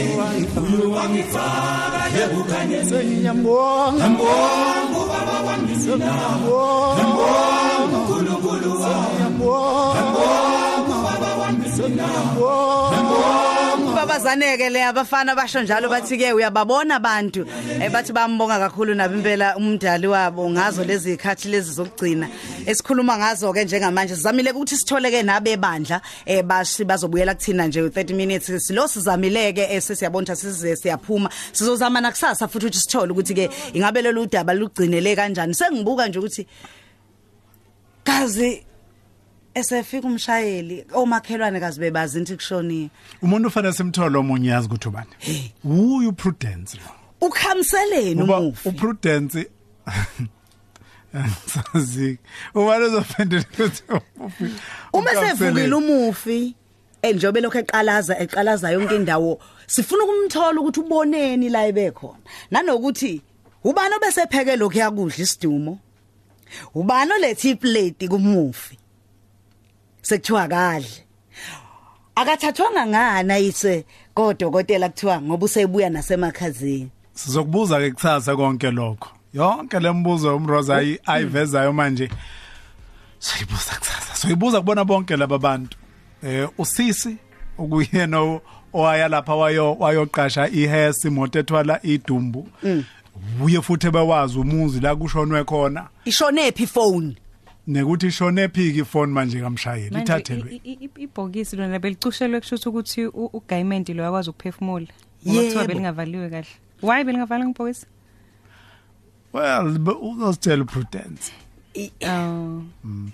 uyo 0.64 0.84
wangifaka 0.96 2.00
ebukanyeni 2.22 2.88
sengiyambonga 2.90 4.06
mbonga 4.12 5.00
baba 5.10 5.36
wami 5.46 5.74
sengiyambonga 5.82 7.04
mbonga 7.10 7.96
uNkulunkulu 7.96 8.70
wami 8.80 8.94
sengiyambonga 8.94 10.53
mbonga 11.74 12.06
Baba 13.94 14.14
amantombazane 14.14 14.56
ke 14.56 14.70
le 14.70 14.80
abafana 14.84 15.34
basho 15.34 15.62
njalo 15.62 15.88
bathi 15.88 16.16
ke 16.16 16.32
uyababona 16.32 16.96
abantu. 16.96 17.46
Eh 17.80 17.90
bathi 17.90 18.12
bambonga 18.12 18.58
kakhulu 18.58 18.94
nabo 18.94 19.14
impela 19.14 19.56
umdali 19.56 20.06
wabo 20.06 20.50
ngazo 20.50 20.84
lezi 20.84 21.14
ikhathi 21.14 21.48
lezi 21.48 21.72
zokugcina. 21.72 22.28
Esikhuluma 22.66 23.16
ngazo 23.18 23.52
ke 23.52 23.64
njengamanje 23.64 24.16
sizamile 24.16 24.52
ukuthi 24.52 24.76
sithole 24.76 25.10
ke 25.10 25.22
nabebandla 25.22 26.00
eh 26.26 26.42
bashi 26.42 26.84
bazobuyela 26.84 27.34
kuthina 27.34 27.66
nje 27.66 27.80
30 27.80 28.14
minutes. 28.14 28.66
Silo 28.66 28.88
sizamile 28.88 29.52
ke 29.52 29.80
sesiyabona 29.80 30.36
size 30.36 30.76
siyaphuma. 30.76 31.30
Sizozama 31.52 32.00
nakusasa 32.00 32.48
futhi 32.48 32.66
ukuthi 32.66 32.78
sithole 32.78 33.12
ukuthi 33.12 33.34
ke 33.34 33.50
ingabe 33.74 34.02
lolu 34.02 34.22
udaba 34.22 34.54
lugcinele 34.54 35.16
kanjani. 35.16 35.54
Sengibuka 35.54 36.08
nje 36.08 36.18
ukuthi 36.18 36.46
kazi 38.04 38.64
esefika 39.54 40.06
umshayeli 40.08 40.84
omakhelwane 40.92 41.60
kazi 41.60 41.80
bebazi 41.80 42.18
into 42.18 42.36
kushoniwe 42.36 42.90
umuntu 43.22 43.48
ufanele 43.48 43.74
simthole 43.74 44.18
omunye 44.18 44.48
yazi 44.48 44.66
ukuthi 44.66 44.88
ubani. 44.88 45.10
Uyu 45.64 46.12
prudence 46.12 46.78
ukhamseleni 47.20 48.22
umufi. 48.22 48.68
uprudence 48.68 49.46
sazi 51.46 52.18
ubani 52.54 52.84
uzofendela 52.84 53.44
ukuthi 53.52 53.82
uma 54.92 55.10
sevukile 55.10 55.74
umufi 55.74 56.54
enjobe 57.02 57.40
lokho 57.40 57.58
eqalaza 57.58 58.18
eqalaza 58.18 58.70
yonke 58.70 58.96
indawo 58.96 59.38
sifuna 59.66 60.04
ukumthola 60.04 60.60
ukuthi 60.60 60.80
uboneni 60.80 61.48
la 61.48 61.66
ebekhona. 61.66 62.18
Nanokuthi 62.50 63.22
ubani 63.64 63.94
obesepheke 63.94 64.56
lokho 64.56 64.78
yakudla 64.78 65.16
isidumo 65.16 65.78
ubani 66.74 67.12
olethe 67.12 67.50
iplate 67.50 68.08
kumufi? 68.08 68.78
Sekuthiwa 70.08 70.48
kadle 70.48 70.88
akathathwanga 72.14 72.86
ngana 72.86 73.36
yise 73.36 73.84
kodokotela 74.14 74.88
kuthiwa 74.88 75.22
ngoba 75.22 75.44
usebuya 75.46 75.90
nasemakhazini. 75.90 76.88
Sizokubuza 77.14 77.78
ke 77.80 77.90
kusasa 77.90 78.36
konke 78.36 78.70
lokho. 78.70 79.08
Yonke 79.34 79.80
lembuzo 79.80 80.36
umroza 80.36 80.76
ayi 80.76 80.98
ayivezayo 81.06 81.72
manje. 81.72 82.10
Siyibuza 83.18 83.74
kusasa 83.78 84.14
soyibuza 84.16 84.60
kubona 84.60 84.84
bonke 84.84 85.16
laba 85.16 85.38
bantu. 85.38 85.78
Eh 86.22 86.48
usisi 86.58 87.16
okuyena 87.58 88.20
o- 88.20 88.40
owaya 88.72 89.08
lapha 89.08 89.34
wayo 89.34 89.74
wayoqasha 89.74 90.48
ihesi 90.48 91.08
imoto 91.08 91.38
ethwala 91.38 91.80
idumbu. 91.82 92.48
Uye 93.42 93.62
futhi 93.62 93.90
bewazi 93.90 94.38
umuzi 94.38 94.80
la 94.80 94.96
kushonwe 94.96 95.44
khona. 95.44 95.88
Ishone 96.04 96.52
phi 96.52 96.66
phone? 96.66 97.16
Nekuthi 97.66 98.06
ishone 98.06 98.48
phiki 98.48 98.78
ifone 98.78 99.12
manje 99.12 99.40
kamshayeli 99.40 100.00
ithathelwe 100.00 100.60
ibhokisi 100.96 101.56
lona 101.56 101.78
belicushelwe 101.78 102.40
kusho 102.40 102.70
ukuthi 102.70 103.06
ugayimenti 103.06 103.94
lo 103.94 104.02
yakwazi 104.02 104.30
ukuphefumula 104.30 104.92
ngoba 105.26 105.66
belingavaliwe 105.66 106.30
kahle. 106.30 106.52
Why 106.82 107.04
belingavaliwe 107.04 107.48
ngebhokisi? 107.48 107.86
Well 109.32 109.66
uzositshela 110.02 110.64
prudence 110.64 111.32
oh. 112.06 112.62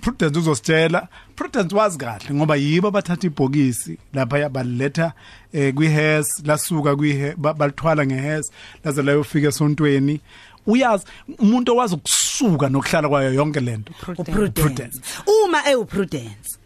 Prudence 0.00 0.38
uzositshela. 0.38 1.08
Prudence 1.36 1.74
wazi 1.74 1.98
kahle 1.98 2.34
ngoba 2.34 2.56
yibo 2.56 2.88
abathatha 2.88 3.26
ibhokisi 3.26 3.98
lapha 4.14 4.38
yabaliletha 4.38 5.12
eh 5.52 5.74
kwihes 5.74 6.42
lasuka 6.44 6.96
balithwala 7.36 8.06
ngehes 8.06 8.50
laze 8.84 9.02
layofika 9.02 9.48
esontweni. 9.48 10.20
Uyazi 10.66 11.04
umuntu 11.38 11.72
owazi 11.72 11.94
ukusuka 11.94 12.68
nokuhlala 12.68 13.08
kwayo 13.08 13.34
yonke 13.34 13.60
lento 13.60 13.92
uprudence. 14.18 15.00
Uma 15.26 15.68
ewuprudence. 15.70 16.58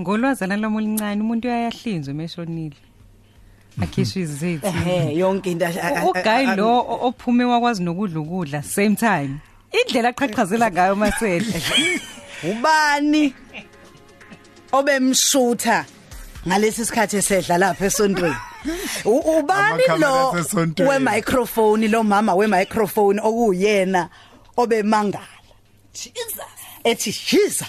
Ngolwazana 0.00 0.56
lami 0.56 0.76
oluncane 0.76 1.20
umuntu 1.22 1.48
uyayahlinzwa 1.48 2.10
emeshonile 2.14 2.76
akhishwe 3.82 4.22
izithi 4.22 4.66
ehe 4.66 5.16
yonke 5.18 5.50
into 5.50 5.66
uguy 6.08 6.46
lo 6.56 6.70
ophume 7.06 7.44
wakwazi 7.44 7.82
nokudla 7.82 8.20
ukudla 8.20 8.62
same 8.62 8.96
time. 8.96 9.40
Indlela 9.72 10.08
aqhaqhazela 10.08 10.70
ngayo 10.70 10.96
masedla 10.96 11.60
ubani 12.50 13.34
obemshutha? 14.72 15.84
Ngalesi 16.46 16.86
sikhathi 16.86 17.16
esedla 17.16 17.58
lapha 17.58 17.86
esontweni. 17.86 18.36
Ubani 19.04 19.82
lo 19.98 20.32
we 20.88 20.98
microphone 20.98 21.88
lo 21.88 22.02
mama 22.02 22.34
we 22.34 22.46
microphone 22.46 23.18
okuyena 23.18 24.08
obemangala? 24.56 25.26
Jesus 25.92 26.40
ethi 26.84 27.12
Jesus. 27.12 27.68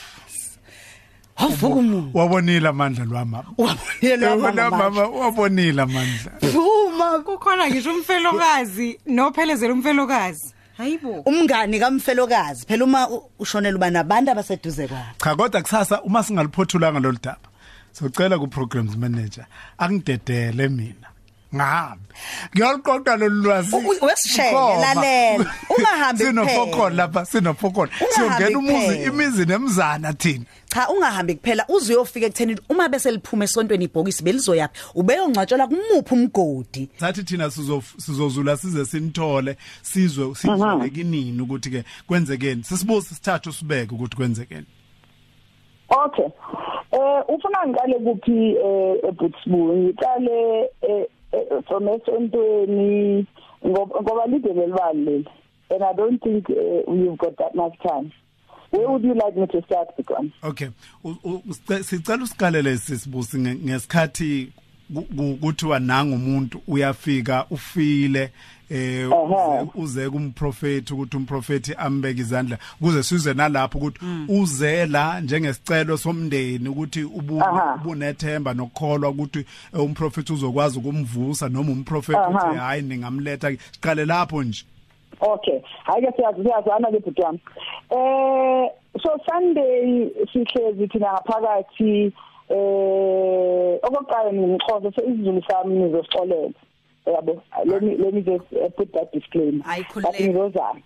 Wavuka 1.39 1.75
umuntu. 1.75 2.17
wabonile 2.17 2.67
amandla 2.67 3.05
lwamama 3.05 3.43
wabonile 3.57 4.35
mama 4.69 5.07
wabonile 5.07 5.81
amandla. 5.81 6.31
Phuma 6.51 7.19
kukhona 7.19 7.69
ngisho 7.69 7.93
umfelokazi 7.93 8.99
nophelezela 9.05 9.73
umfelokazi. 9.73 10.53
Hayibo. 10.77 11.21
Umngani 11.25 11.79
kamfelokazi 11.79 12.65
phela 12.65 12.85
uma 12.85 13.09
ushonela 13.39 13.75
uba 13.75 13.89
nabantu 13.89 14.31
abaseduze 14.31 14.87
kwakhe. 14.87 15.15
Cha 15.23 15.35
kodwa 15.35 15.61
kusasa 15.61 16.01
uma 16.01 16.23
singaliphothulanga 16.23 16.99
lolu 16.99 17.17
daba 17.23 17.50
socela 17.93 18.39
ku 18.39 18.47
programs 18.47 18.95
manager. 18.97 19.45
Angidedele 19.77 20.67
mina. 20.69 21.07
Ngahambe 21.55 22.05
ngiyaliqoqa 22.55 23.15
lolu 23.17 23.41
lwazi. 23.43 23.75
U- 23.75 23.79
u- 23.79 24.05
wesishele, 24.05 24.51
Ngoba 24.51 24.79
lalela. 24.95 25.51
Ungahambi 25.77 26.23
sinofokolo 26.25 26.65
kuphela. 26.71 26.89
lapha 26.95 27.25
sinofokolo 27.25 27.91
Ungahambi 27.91 28.43
siyongena 28.43 28.59
umuzi 28.59 28.85
kuphela. 28.97 29.13
imizi 29.13 29.45
nemzana 29.45 30.13
thina. 30.13 30.45
Cha 30.69 30.89
ungahambi 30.89 31.35
kuphela. 31.35 31.65
Uze 31.67 31.93
uyofika 31.95 32.25
ekutheni 32.25 32.57
uma 32.69 32.89
bese 32.89 33.11
liphuma 33.11 33.43
esontweni 33.45 33.85
ibhokisi 33.85 34.23
belizoyaphi 34.23 34.79
ubeyongcwatshelwa 34.95 35.67
kumuphi 35.67 36.13
umgodi? 36.13 36.89
Sathi 36.99 37.23
thina 37.23 37.47
sizo- 37.49 37.83
sizozula 37.97 38.57
size 38.57 38.85
sinithole 38.85 39.57
sizwe 39.81 40.35
sizwe 40.35 40.89
kinini 40.89 41.41
ukuthi 41.41 41.69
ke 41.69 41.83
kwenzekeni. 42.07 42.63
Sisibuze 42.63 43.09
sithathu 43.15 43.51
sibeke 43.53 43.93
ukuthi 43.95 44.15
kwenzekeni. 44.15 44.65
Okay. 45.89 46.25
Eh 46.91 47.23
ufuna 47.27 47.67
ngiqale 47.67 47.99
kuphi 47.99 48.55
eh 48.55 48.95
eBootsbu? 49.09 49.57
Ngiqale 49.77 50.69
eh 50.81 51.05
eh, 51.31 51.63
from 51.67 51.87
esontweni 51.87 53.25
ngoba 53.67 54.01
ngoba 54.01 54.25
lide 54.27 54.53
lelibali 54.53 55.05
leli. 55.05 55.25
And 55.69 55.83
I 55.83 55.93
don't 55.93 56.21
think 56.21 56.49
uh, 56.49 56.91
you've 56.93 57.17
got 57.17 57.37
that 57.37 57.55
much 57.55 57.77
time. 57.79 58.11
Where 58.71 58.89
would 58.89 59.03
you 59.03 59.13
like 59.13 59.37
me 59.37 59.47
to 59.47 59.61
start 59.65 59.87
Bikon? 59.97 60.31
Okay 60.43 60.69
sicela 61.83 62.23
usikalele 62.23 62.77
sisibusi 62.77 63.37
nge- 63.37 63.55
ngesikhathi 63.65 64.51
ku- 64.93 65.01
ku- 65.17 65.37
kuthiwa 65.41 65.79
nanga 65.79 66.15
umuntu 66.15 66.61
uyafika 66.67 67.45
ufile 67.49 68.31
eh 68.71 69.09
uze- 69.75 70.09
kumprofeti 70.09 70.93
ukuthi 70.93 71.17
umprofeti 71.17 71.73
ambeke 71.77 72.21
izandla 72.21 72.57
kuze 72.81 73.03
size 73.03 73.33
nalapho 73.33 73.77
ukuthi 73.77 73.99
uze 74.29 74.85
la 74.85 75.19
njengesicelo 75.21 75.97
somndeni 75.97 76.69
ukuthi 76.69 77.03
ubunethemba 77.03 78.53
nokukholwa 78.53 79.09
ukuthi 79.09 79.39
eh, 79.73 79.79
umprofeti 79.83 80.33
uzokwazi 80.33 80.79
ukumvusa 80.79 81.49
noma 81.49 81.71
umprofeti 81.71 82.19
uthi 82.19 82.57
hayi 82.57 82.81
ningamletha 82.81 83.51
siqale 83.71 84.05
lapho 84.05 84.43
nje 84.43 84.65
Okay. 85.23 85.59
Hayi 85.83 86.01
ke 86.05 86.11
siyazi 86.15 86.43
siyazana 86.43 86.91
ke 86.91 86.99
bhuti 86.99 87.21
wami. 87.21 87.39
Eh 87.91 88.69
so 89.03 89.09
Sunday 89.29 90.09
sihlezi 90.33 90.87
thina 90.87 91.11
ngaphakathi 91.13 92.11
eh 92.49 93.79
okokuqala 93.83 94.33
ngimxhoze 94.33 94.91
so 94.95 95.01
isizulu 95.05 95.41
sami 95.47 95.75
ngizosixolela. 95.75 96.49
Yabo. 97.07 97.41
Let 97.65 97.83
me 97.83 97.97
let 97.97 98.13
me 98.13 98.21
just 98.21 98.45
uh, 98.53 98.69
put 98.69 98.93
that 98.93 99.11
disclaimer. 99.11 99.63
But 99.63 100.15
ngizozama. 100.15 100.83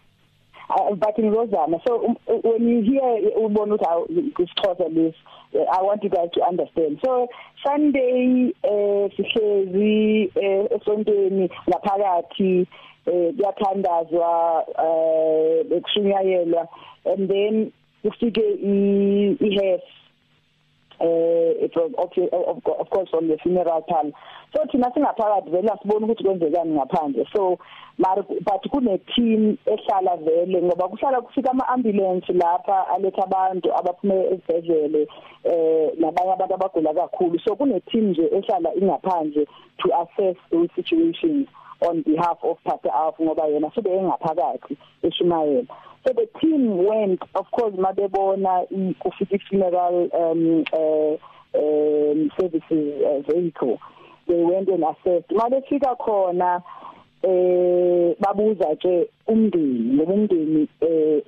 Uh, 0.69 0.95
but 0.95 1.15
ngizozama. 1.17 1.80
So 1.88 2.06
um, 2.06 2.17
when 2.25 2.67
you 2.67 2.82
hear 2.82 3.32
ubona 3.38 3.75
ukuthi 3.75 4.34
isixhosa 4.38 4.93
this 4.93 5.15
uh, 5.54 5.65
I 5.71 5.82
want 5.82 6.04
you 6.04 6.10
guys 6.10 6.30
to 6.34 6.43
understand. 6.43 6.99
So 7.04 7.28
Sunday 7.65 8.54
eh 8.63 9.10
sihlezi 9.15 10.32
esontweni 10.75 11.49
ngaphakathi 11.69 12.67
eh 13.06 13.34
kuyathandazwa 13.36 14.65
eh 14.80 15.63
bekushunyayelwa 15.69 16.67
and 17.06 17.30
then 17.30 17.71
kufike 18.04 18.41
i 18.63 19.38
ihes 19.39 19.82
eh 20.99 21.65
it 21.65 21.75
was 21.75 21.91
okay 21.97 22.29
of, 22.31 22.58
of 22.79 22.89
course 22.89 23.10
from 23.10 23.27
the 23.27 23.38
funeral 23.38 23.81
parlor 23.81 24.12
so 24.53 24.65
thina 24.71 24.91
singaphakathi 24.93 25.49
vele 25.49 25.69
asibona 25.69 26.05
ukuthi 26.05 26.23
kwenzekani 26.23 26.73
ngaphandle. 26.73 27.25
So 27.36 27.60
mari 27.97 28.23
but 28.41 28.71
kune 28.71 28.99
team 29.15 29.58
ehlala 29.65 30.17
vele 30.17 30.62
ngoba 30.62 30.88
kuhlala 30.88 31.21
kufika 31.21 31.51
ama 31.51 31.67
ambulance 31.67 32.34
lapha 32.34 32.88
aletha 32.88 33.23
abantu 33.23 33.77
abaphume 33.77 34.25
esibhedlele 34.25 35.08
eh 35.43 35.91
nabanye 35.99 36.34
abantu 36.34 36.53
abagula 36.53 36.93
kakhulu. 36.93 37.39
So 37.39 37.55
kune 37.55 37.79
team 37.79 38.10
nje 38.10 38.29
ehlala 38.31 38.73
ingaphandle 38.75 39.45
to 39.77 39.89
assess 40.01 40.38
those 40.51 40.69
situations. 40.75 41.47
On 41.81 42.01
behalf 42.01 42.38
of 42.43 42.57
Pastor 42.63 42.91
Alf 42.93 43.15
ngoba 43.19 43.47
yena 43.47 43.71
sebe 43.75 43.89
engaphakathi 43.89 44.77
eShumayela. 45.03 45.67
So 46.05 46.13
the 46.13 46.27
team 46.39 46.85
went 46.85 47.21
of 47.35 47.45
course 47.51 47.75
mabebona 47.75 48.67
kufika 48.99 49.39
funeral 49.49 50.09
um 50.13 50.63
uh, 50.73 51.17
um 51.57 52.31
services 52.39 53.03
uh, 53.03 53.31
vehicle 53.31 53.79
they 54.27 54.35
went 54.35 54.69
and 54.69 54.83
assessed. 54.83 55.29
Malefika 55.31 55.95
khona 55.97 56.61
eh 57.23 58.15
babuza 58.19 58.75
ke 58.79 59.09
umndeni 59.27 59.95
ngoba 59.95 60.13
umndeni 60.13 60.67
eh 60.81 61.21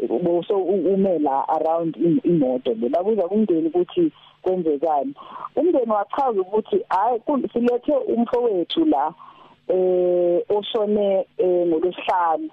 so 0.47 0.57
umela 0.57 1.45
around 1.49 1.95
imoto 2.23 2.73
le 2.73 2.89
babuza 2.89 3.27
umndeni 3.27 3.67
ukuthi 3.67 4.11
kwenzekani. 4.41 5.13
Umndeni 5.55 5.91
wachaza 5.91 6.41
ukuthi 6.41 6.85
hayi 6.89 7.21
silethe 7.53 7.91
umfowethu 7.91 8.85
la 8.85 9.13
eh 9.67 10.41
oshone 10.49 11.25
eh, 11.37 11.67
ngolosihlanu 11.67 12.49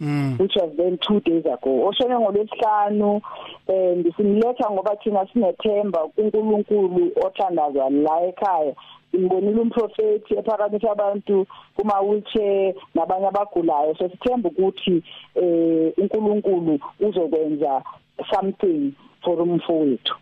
Mm. 0.00 0.38
which 0.38 0.52
was 0.54 0.70
then 0.76 0.96
2 0.98 1.20
days 1.20 1.44
ago. 1.44 1.90
Oshone 1.90 2.14
ngolwesihlanu 2.14 3.20
and 3.66 4.06
simletha 4.16 4.70
ngoba 4.70 4.96
thina 5.02 5.26
sinethemba 5.32 5.98
kuNkulunkulu 6.14 7.12
othandazwa 7.16 7.90
la 7.90 8.20
ekhaya. 8.28 8.74
Simbonile 9.10 9.60
umprofeti 9.60 10.34
ephakathi 10.34 10.86
abantu 10.88 11.46
kuma 11.76 12.00
wheelchair 12.00 12.74
nabanye 12.94 13.26
abagulayo. 13.26 13.96
So 13.98 14.08
sithemba 14.08 14.50
ukuthi 14.50 15.02
eh 15.34 15.92
uNkulunkulu 15.98 16.78
uzokwenza 17.00 17.82
something 18.30 18.92
for 19.24 19.42
umfowethu. 19.42 20.14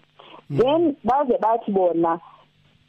Mm. 0.49 0.59
then 0.59 0.97
baze 1.05 1.39
bathi 1.39 1.71
bona 1.71 2.19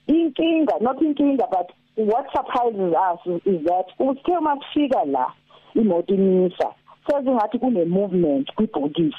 inkinga 0.07 0.79
not 0.79 1.01
inkinga 1.01 1.49
but 1.51 1.69
what 1.97 2.31
surprises 2.31 2.93
us 2.93 3.19
is 3.45 3.63
that 3.65 3.85
uthe 3.99 4.39
makufika 4.39 5.05
la 5.05 5.33
imoto 5.75 6.13
imisa 6.13 6.73
sezingathi 7.07 7.59
kune 7.59 7.85
movement 7.85 8.53
kwibhokisi 8.55 9.15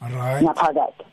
right 0.00 0.42
ngaphakathi. 0.42 1.04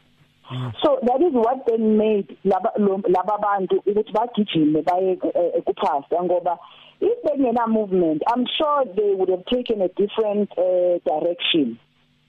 So 0.81 0.97
that 1.03 1.21
is 1.21 1.33
what 1.33 1.65
then 1.67 1.97
made 1.97 2.37
laba 2.43 2.71
laba 3.07 3.37
bantu 3.37 3.83
ukuthi 3.85 4.11
bagijime 4.11 4.81
baye 4.81 5.11
eh, 5.11 5.63
kupasta 5.63 6.23
ngoba 6.23 6.57
if 7.01 7.23
bengena 7.23 7.67
movement 7.67 8.23
i'm 8.33 8.45
sure 8.57 8.85
they 8.95 9.13
would 9.13 9.29
have 9.29 9.45
taken 9.45 9.81
a 9.81 9.89
different 9.89 10.49
uh, 10.57 10.97
direction. 11.05 11.77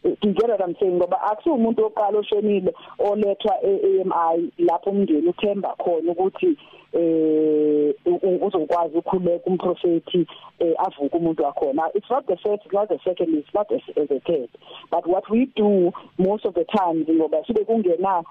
You 0.05 0.33
get 0.33 0.49
what 0.49 0.63
I'm 0.63 0.75
saying 0.81 0.97
ngoba 0.97 1.21
akusiwo 1.23 1.57
umuntu 1.57 1.87
oqala 1.87 2.19
oshonile 2.19 2.75
olethwa 2.99 3.55
eAMI 3.63 4.53
lapho 4.59 4.91
umndeni 4.91 5.29
uthemba 5.29 5.75
khona 5.79 6.13
ukuthi 6.13 6.57
eh 6.93 7.95
uzokwazi 8.43 8.99
ukukhuleka 8.99 9.47
umprofeti 9.47 10.27
eh, 10.59 10.75
avuka 10.79 11.17
umuntu 11.17 11.43
wakhona. 11.43 11.91
It's 11.95 12.11
not 12.11 12.27
the 12.27 12.37
first 12.37 12.65
it's 12.65 12.73
not 12.73 12.89
the 12.89 12.99
second 13.05 13.35
it's 13.35 13.55
not 13.55 13.69
the 13.69 14.21
third. 14.27 14.49
But 14.91 15.07
what 15.07 15.31
we 15.31 15.47
do 15.57 15.93
most 16.19 16.45
of 16.45 16.55
the 16.55 16.65
time 16.65 17.05
ngoba 17.05 17.45
sibe 17.47 17.65
kungena 17.65 18.25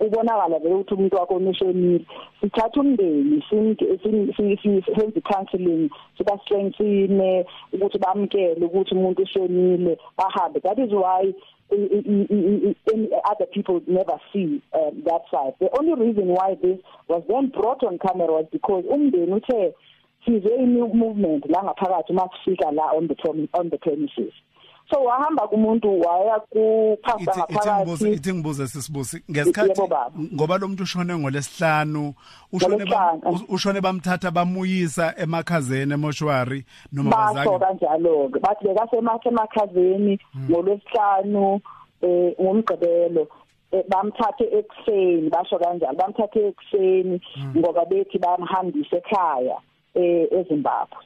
ubonakala 0.00 0.58
vele 0.58 0.74
ukuthi 0.74 0.94
umuntu 0.94 1.16
wakho 1.16 1.34
onishonile 1.34 2.04
sithatha 2.40 2.80
umndeni 2.80 3.42
senze 3.48 5.20
counseling 5.20 5.90
siba 6.18 6.38
strengthine 6.42 7.44
ukuthi 7.72 7.98
bamkele 7.98 8.66
ukuthi 8.66 8.94
umuntu 8.94 9.22
ushonile 9.22 9.98
bahambe. 10.16 10.60
That 10.60 10.78
is 10.78 10.92
why 10.92 11.34
other 13.24 13.46
people 13.52 13.80
never 13.86 14.20
see 14.32 14.62
um, 14.72 15.02
that 15.06 15.22
side. 15.30 15.54
The 15.58 15.70
only 15.78 15.94
reason 15.94 16.28
why 16.28 16.56
this 16.62 16.78
was 17.08 17.22
then 17.28 17.48
brought 17.48 17.82
on 17.82 17.98
camera 17.98 18.32
was 18.32 18.46
because 18.52 18.84
umndeni 18.84 19.32
uthe 19.32 19.74
sizwe 20.24 20.66
movement 20.94 21.44
la 21.50 21.62
ngaphakathi 21.62 22.12
masifika 22.12 22.70
la 22.72 22.92
on 22.92 23.08
the 23.08 23.16
on 23.54 23.70
the 23.70 23.78
premises. 23.78 24.32
So 24.92 25.04
wahamba 25.04 25.48
kumuntu 25.48 26.00
waya 26.00 26.40
kuphasa 26.40 27.46
ngaphakathi. 27.48 28.12
ithi 28.12 28.34
ngibuze 28.34 28.68
sisibusi. 28.68 29.22
Ngesikhathi 29.30 29.82
ngoba 30.34 30.58
lo 30.58 30.68
muntu 30.68 30.82
ushone 30.82 31.18
ngolesihlanu 31.18 32.14
ushone 32.52 32.84
ushone 33.48 33.80
bamthatha 33.80 34.30
bamuyisa 34.30 35.14
emakhazeni 35.16 35.92
emoshwari 35.92 36.64
noma 36.92 37.10
bazake 37.10 37.48
baso 37.48 37.58
kanjalo 37.58 38.28
ke 38.28 38.38
bathi 38.40 38.64
bekasemakhe 38.64 39.28
emakhazeni 39.28 40.18
hmm. 40.32 40.50
ngolesihlanu 40.50 41.60
eh 42.02 42.34
ngomgqibelo. 42.40 43.28
Eh, 43.72 43.84
bamthathe 43.88 44.44
ekseni 44.44 45.30
basho 45.30 45.58
kanjalo 45.58 45.96
bamthathe 45.96 46.52
ekseni 46.52 47.20
hmm. 47.34 47.56
ngoba 47.56 47.84
bethi 47.84 48.18
bamhambisa 48.18 48.96
ekhaya 48.96 49.56
eh 49.94 50.28
eZimbabwe. 50.32 51.00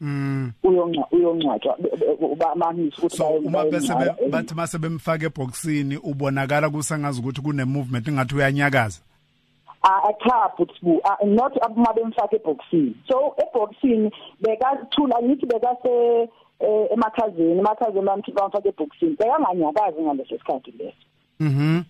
Mm 0.00 0.52
uyongcwatshwa. 1.10 1.76
Bamamisa 2.36 2.96
ukuthi 2.98 3.16
so 3.16 3.28
uma 3.28 3.64
bese 3.64 3.94
bathi 4.30 4.54
mase 4.54 4.78
bemfaka 4.78 5.26
eboxini 5.26 5.96
ubonakala 5.96 6.70
kusengazi 6.70 7.20
ukuthi 7.20 7.42
kune 7.42 7.64
movement 7.64 8.08
engathi 8.08 8.34
uyanyakaza? 8.34 9.00
A 9.82 10.12
cha 10.24 10.50
but 10.58 10.70
not 11.24 11.52
uma 11.76 11.92
bemfaka 11.92 12.36
eboxini 12.36 12.94
so 13.08 13.34
eboxini 13.38 14.10
bekathula 14.40 15.22
ngithi 15.22 15.46
bekase 15.46 16.28
eh, 16.60 16.88
emakhazeni 16.92 17.58
emakhazeni 17.58 18.06
bamthi 18.06 18.32
bamfaka 18.32 18.68
eboxini 18.68 19.16
bekanganyakazi 19.16 20.02
ngaleso 20.02 20.38
sikhathi 20.38 20.70
leso. 20.78 21.06
Mhm. 21.40 21.82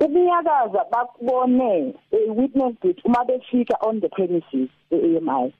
Ukunyakaza 0.00 0.84
bakubone 0.92 1.94
witnessed 2.28 2.84
it 2.84 3.00
uma 3.04 3.24
befika 3.24 3.76
on 3.82 4.00
the 4.00 4.08
premises 4.08 4.70
e-AMI 4.92 5.52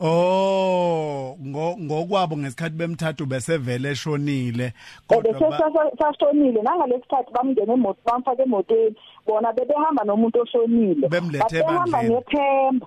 Oh 0.00 1.36
ngokwabo 1.40 2.36
ngesikhathi 2.36 2.76
bemthathu 2.76 3.26
besevele 3.26 3.90
eshonile 3.90 4.72
kodwa 5.06 5.34
sashonile. 5.98 6.62
Nangalesikhathi 6.62 7.32
bamngene 7.32 7.72
emoto 7.72 8.00
bamfaka 8.04 8.42
emotweni. 8.42 8.96
Bona 9.26 9.52
bebehamba 9.52 10.04
nomuntu 10.04 10.40
oshonile. 10.40 11.08
Behamba 11.08 12.02
ngethemba 12.02 12.86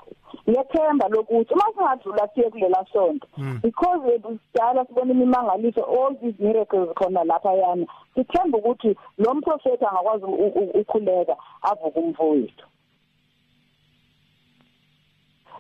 ngethemba 0.50 1.08
lokuthi 1.08 1.54
uma 1.54 1.66
singadlula 1.74 2.28
siye 2.34 2.50
kulela 2.50 2.86
sonto 2.94 3.28
hmm. 3.36 3.60
because 3.62 4.20
kudala 4.22 4.86
sibona 4.86 5.14
imimangaliso 5.14 5.82
all 5.82 6.16
these 6.22 6.36
miracles 6.40 6.90
khona 6.96 7.24
lapha 7.24 7.54
yana. 7.54 7.86
Sithemba 8.16 8.58
ukuthi 8.58 8.96
lo 9.18 9.34
mprofeti 9.34 9.86
angakwazi 9.86 10.26
ukukhuleka 10.26 11.36
avuka 11.62 12.00
umfowethu. 12.00 12.66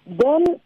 Then 0.07 0.59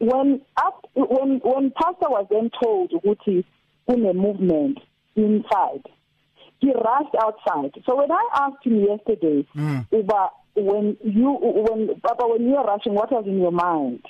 when 0.00 0.40
up 0.56 0.86
when 0.94 1.40
when 1.44 1.70
pastor 1.70 2.08
was 2.08 2.26
then 2.30 2.50
told 2.62 2.90
ukuthi 2.90 3.44
kune 3.86 4.12
movement 4.14 4.78
inside 5.14 5.84
he 6.60 6.72
rushed 6.72 7.14
outside. 7.22 7.72
So 7.86 7.96
when 7.96 8.10
i 8.10 8.28
asked 8.34 8.64
him 8.64 8.80
yesterday 8.80 9.46
mm. 9.54 9.86
uba 9.92 10.30
when 10.56 10.96
you 11.04 11.30
when 11.40 12.00
papa 12.00 12.26
when 12.26 12.42
you 12.46 12.54
were 12.54 12.64
rushing 12.64 12.94
what 12.94 13.12
was 13.12 13.24
in 13.26 13.40
your 13.40 13.52
mind? 13.52 14.02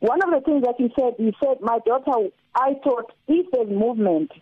One 0.00 0.20
of 0.22 0.30
the 0.30 0.40
things 0.44 0.64
that 0.64 0.74
he 0.78 0.92
said 0.98 1.14
he 1.16 1.32
said 1.42 1.60
my 1.60 1.78
daughter 1.86 2.28
i 2.54 2.74
thought 2.82 3.12
if 3.28 3.46
there's 3.52 3.70
movement 3.70 4.32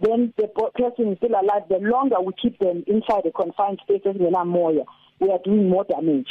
then 0.00 0.32
the 0.36 0.48
person 0.48 1.12
is 1.12 1.18
still 1.18 1.30
alive. 1.30 1.68
The 1.68 1.78
longer 1.78 2.16
we 2.24 2.32
keep 2.40 2.58
them 2.58 2.84
inside 2.86 3.24
a 3.26 3.30
confined 3.30 3.80
space 3.82 4.02
esingena 4.04 4.86
we 5.20 5.30
are 5.30 5.38
doing 5.44 5.68
more 5.68 5.84
damage. 5.84 6.28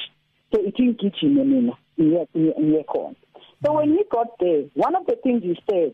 So 0.53 0.60
it 0.62 0.75
ingijime 0.75 1.45
mina 1.45 1.73
ngiyekhona 2.03 3.15
so 3.65 3.73
when 3.73 3.97
he 3.97 4.03
got 4.09 4.27
there 4.39 4.63
one 4.75 4.95
of 4.95 5.05
the 5.05 5.15
things 5.15 5.43
he 5.43 5.55
said 5.69 5.93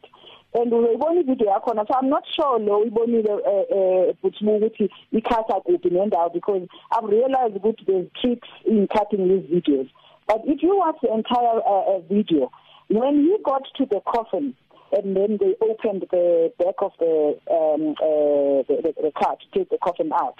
and 0.53 0.73
uyibona 0.73 1.19
ivideo 1.19 1.47
yakhona 1.47 1.85
so 1.87 1.93
i'm 1.99 2.09
not 2.09 2.25
sure 2.35 2.59
lo 2.59 2.79
uyibonile 2.79 3.31
eh, 3.31 3.65
eh 3.69 4.15
buthi 4.23 4.45
ukuthi 4.45 4.89
ikhatha 5.11 5.61
kuphi 5.61 5.89
nendawo 5.89 6.29
because 6.29 6.67
i've 6.91 7.09
realized 7.11 7.55
ukuthi 7.55 7.85
there's 7.85 8.07
tricks 8.21 8.49
in 8.65 8.87
cutting 8.87 9.27
these 9.27 9.47
videos. 9.55 9.89
But 10.27 10.41
if 10.45 10.61
you 10.61 10.77
watch 10.77 10.97
the 11.01 11.13
entire 11.13 11.59
uh, 11.65 11.95
uh, 11.95 11.99
video 11.99 12.51
when 12.89 13.23
he 13.23 13.37
got 13.43 13.63
to 13.77 13.85
the 13.85 14.01
coffin 14.01 14.53
and 14.91 15.15
then 15.15 15.37
they 15.39 15.55
opened 15.61 16.05
the 16.11 16.51
back 16.57 16.75
of 16.81 16.91
the 16.99 17.37
um 17.51 17.95
uh, 18.01 18.63
the, 18.67 18.75
the, 18.83 18.93
the 19.03 19.11
car 19.11 19.35
to 19.35 19.59
take 19.59 19.69
the 19.69 19.77
coffin 19.77 20.11
out 20.13 20.39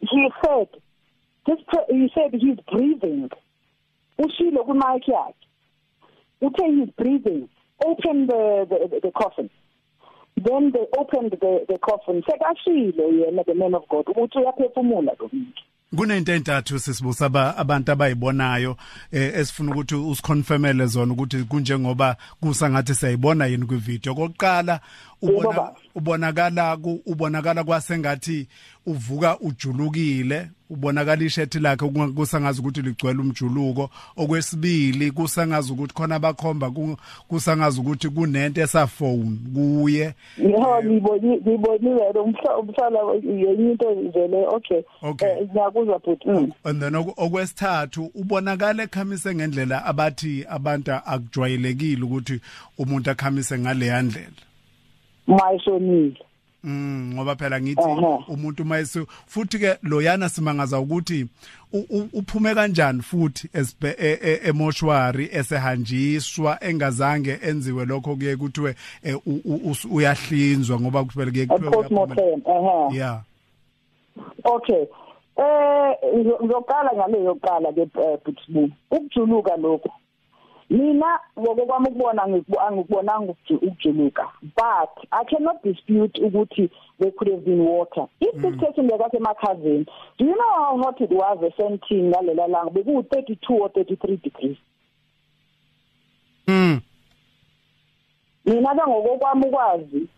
he 0.00 0.28
said 0.44 0.68
this 1.46 1.58
he 1.88 2.10
said 2.14 2.32
he's 2.32 2.58
breathing. 2.70 3.30
Ushilo 4.18 4.64
ku 4.64 4.74
mic 4.74 5.08
yakhe. 5.08 5.34
Uthe 6.42 6.64
he's 6.66 6.90
breathing. 6.96 7.48
Open 7.84 8.26
the 8.26 8.66
the, 8.68 9.00
the 9.00 9.10
coffin. 9.12 9.50
Then 10.36 10.72
they 10.72 10.86
opened 10.98 11.32
the 11.32 11.66
the 11.68 11.78
coffin. 11.78 12.22
Sekashilo 12.22 13.12
yena 13.12 13.44
the 13.44 13.54
man 13.54 13.74
of 13.74 13.88
God 13.88 14.06
ukuthi 14.06 14.38
uyaphefumula 14.38 15.12
lo 15.18 15.28
muntu 15.32 15.62
kunento 15.96 16.32
entathu 16.32 16.78
sisibusa 16.78 17.26
abantu 17.56 17.92
abayibonayo 17.92 18.76
eh, 19.12 19.34
esifuna 19.34 19.72
ukuthi 19.72 19.94
usiconfirmele 19.94 20.86
zona 20.86 21.12
ukuthi 21.12 21.44
kunjengoba 21.44 22.16
kusa 22.40 22.70
ngathi 22.70 22.94
siyayibona 22.94 23.46
yini 23.46 23.66
kwivideo. 23.66 24.14
Kokuqala 24.14 24.80
ubona 25.22 25.70
ubonakala 25.94 26.78
ubonakala 27.06 27.64
kwasengathi 27.64 28.48
uvuka 28.86 29.38
ujulukile 29.40 30.48
ubonakala 30.70 31.24
ishethi 31.24 31.58
lakhe 31.58 31.88
kusangazi 31.88 32.60
ukuthi 32.60 32.82
ligcwele 32.82 33.20
umjuluko. 33.20 33.90
Okwesibili 34.16 35.10
kusangazi 35.10 35.72
ukuthi 35.72 35.94
khona 35.94 36.14
abakhomba 36.14 36.70
ku- 36.70 36.96
kusangazi 37.28 37.80
ukuthi 37.80 38.08
kunento 38.08 38.60
esafone 38.60 39.38
kuye. 39.54 40.14
Ngibonile 40.40 42.20
umhla 42.24 42.56
umhlala 42.56 42.98
yenye 43.22 43.70
into 43.72 43.90
nje 43.94 44.28
le 44.28 44.46
okay. 44.46 44.82
Eh, 45.28 45.48
ngiyakuzwa 45.50 45.98
but 46.04 46.26
mm. 46.26 46.52
and 46.64 46.80
then 46.80 46.94
okwesithathu 46.96 48.10
ubonakala 48.14 48.82
ekhamise 48.82 49.34
ngendlela 49.34 49.84
abathi 49.84 50.44
abantu 50.48 50.92
akujwayelekile 50.92 52.02
ukuthi 52.02 52.40
umuntu 52.78 53.10
akhamise 53.10 53.58
ngale 53.58 53.86
yandlela 53.86 54.51
mayishonile 55.26 56.16
Mm 56.64 57.14
ngoba 57.14 57.36
phela 57.36 57.60
ngithi 57.60 57.82
umuntu 58.28 58.64
mayese 58.64 59.06
futhi 59.26 59.58
ke 59.58 59.78
loyana 59.82 60.28
simangaza 60.28 60.78
ukuthi 60.80 61.26
uphume 62.12 62.54
kanjani 62.54 63.02
futhi 63.02 63.48
e- 63.98 64.18
e- 64.22 64.40
emoshwari 64.48 65.28
esehanjiswa 65.32 66.58
engazange 66.64 67.38
enziwe 67.42 67.84
lokho 67.84 68.16
kuye 68.16 68.36
kuthiwe 68.36 68.74
us- 69.70 69.88
uyahlinzwa 69.90 70.80
ngoba 70.80 71.04
kuphela 71.04 71.30
kuye 71.30 71.46
kuthiwe 71.46 71.68
yeah 72.94 73.20
okay. 74.44 74.86
Eh 75.36 75.92
ngizo- 76.14 76.38
ngizoqala 76.44 76.90
ngale 76.96 77.24
yokuqala 77.24 77.72
ke 77.72 77.80
eh, 77.80 78.18
Butbu 78.24 78.70
ukujuluka 78.90 79.56
lokho 79.56 79.90
mina 80.72 81.20
ngokwami 81.38 81.86
ukubona 81.88 82.26
ngiku- 82.26 82.60
angikubonanga 82.66 83.32
ukuju- 83.32 83.60
ukujuluka 83.66 84.28
but 84.42 84.90
i 85.10 85.24
cannot 85.24 85.62
dispute 85.62 86.18
ukuthi 86.22 86.70
there 86.98 87.10
could 87.12 87.30
have 87.30 87.44
been 87.44 87.60
water. 87.60 88.06
If 88.20 88.34
this 88.40 88.56
person 88.60 88.88
bekasemakhazeni 88.88 89.86
do 90.18 90.24
you 90.24 90.34
know 90.34 90.52
how 90.54 90.78
hot 90.78 91.00
it 91.00 91.10
was 91.10 91.38
esenting 91.42 92.10
ngalela 92.10 92.46
langa? 92.48 92.70
Beku 92.70 93.02
32 93.02 93.54
or 93.58 93.68
33 93.70 94.16
degrees. 94.16 94.56
Mm. 96.46 96.80
Mina 98.44 98.74
ke 98.74 98.86
ngokokwami 98.86 99.46
ukwazi 99.46 100.08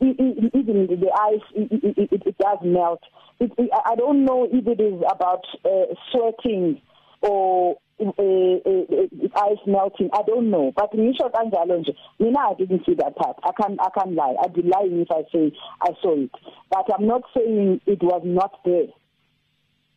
even 0.00 0.86
the 0.88 1.10
ice 1.32 1.42
it, 1.54 1.72
it, 1.72 2.12
it, 2.12 2.26
it 2.26 2.38
does 2.38 2.58
melt. 2.62 3.00
It, 3.40 3.50
it, 3.58 3.70
I 3.84 3.94
don't 3.96 4.24
know 4.24 4.46
if 4.50 4.66
it 4.66 4.80
is 4.80 5.02
about 5.10 5.44
uh, 5.64 5.94
sweating 6.12 6.80
or 7.22 7.76
ice 8.00 9.62
melting 9.66 10.10
I 10.12 10.22
don't 10.26 10.50
know 10.50 10.72
but 10.76 10.92
ngisho 10.92 11.30
kanjalo 11.30 11.78
nje 11.78 11.94
mina 12.20 12.40
I 12.50 12.54
didn't 12.54 12.84
see 12.84 12.94
that 12.94 13.16
part 13.16 13.36
I 13.42 13.52
can't 13.52 13.80
I 13.80 13.88
can't 13.90 14.14
lie 14.14 14.34
I'd 14.42 14.52
be 14.54 14.62
lying 14.62 15.00
if 15.00 15.10
I 15.10 15.22
say 15.32 15.52
I 15.80 15.90
saw 16.02 16.16
it 16.16 16.30
but 16.70 16.86
I'm 16.96 17.06
not 17.06 17.22
saying 17.34 17.80
it 17.86 18.02
was 18.02 18.22
not 18.24 18.60
there 18.64 18.86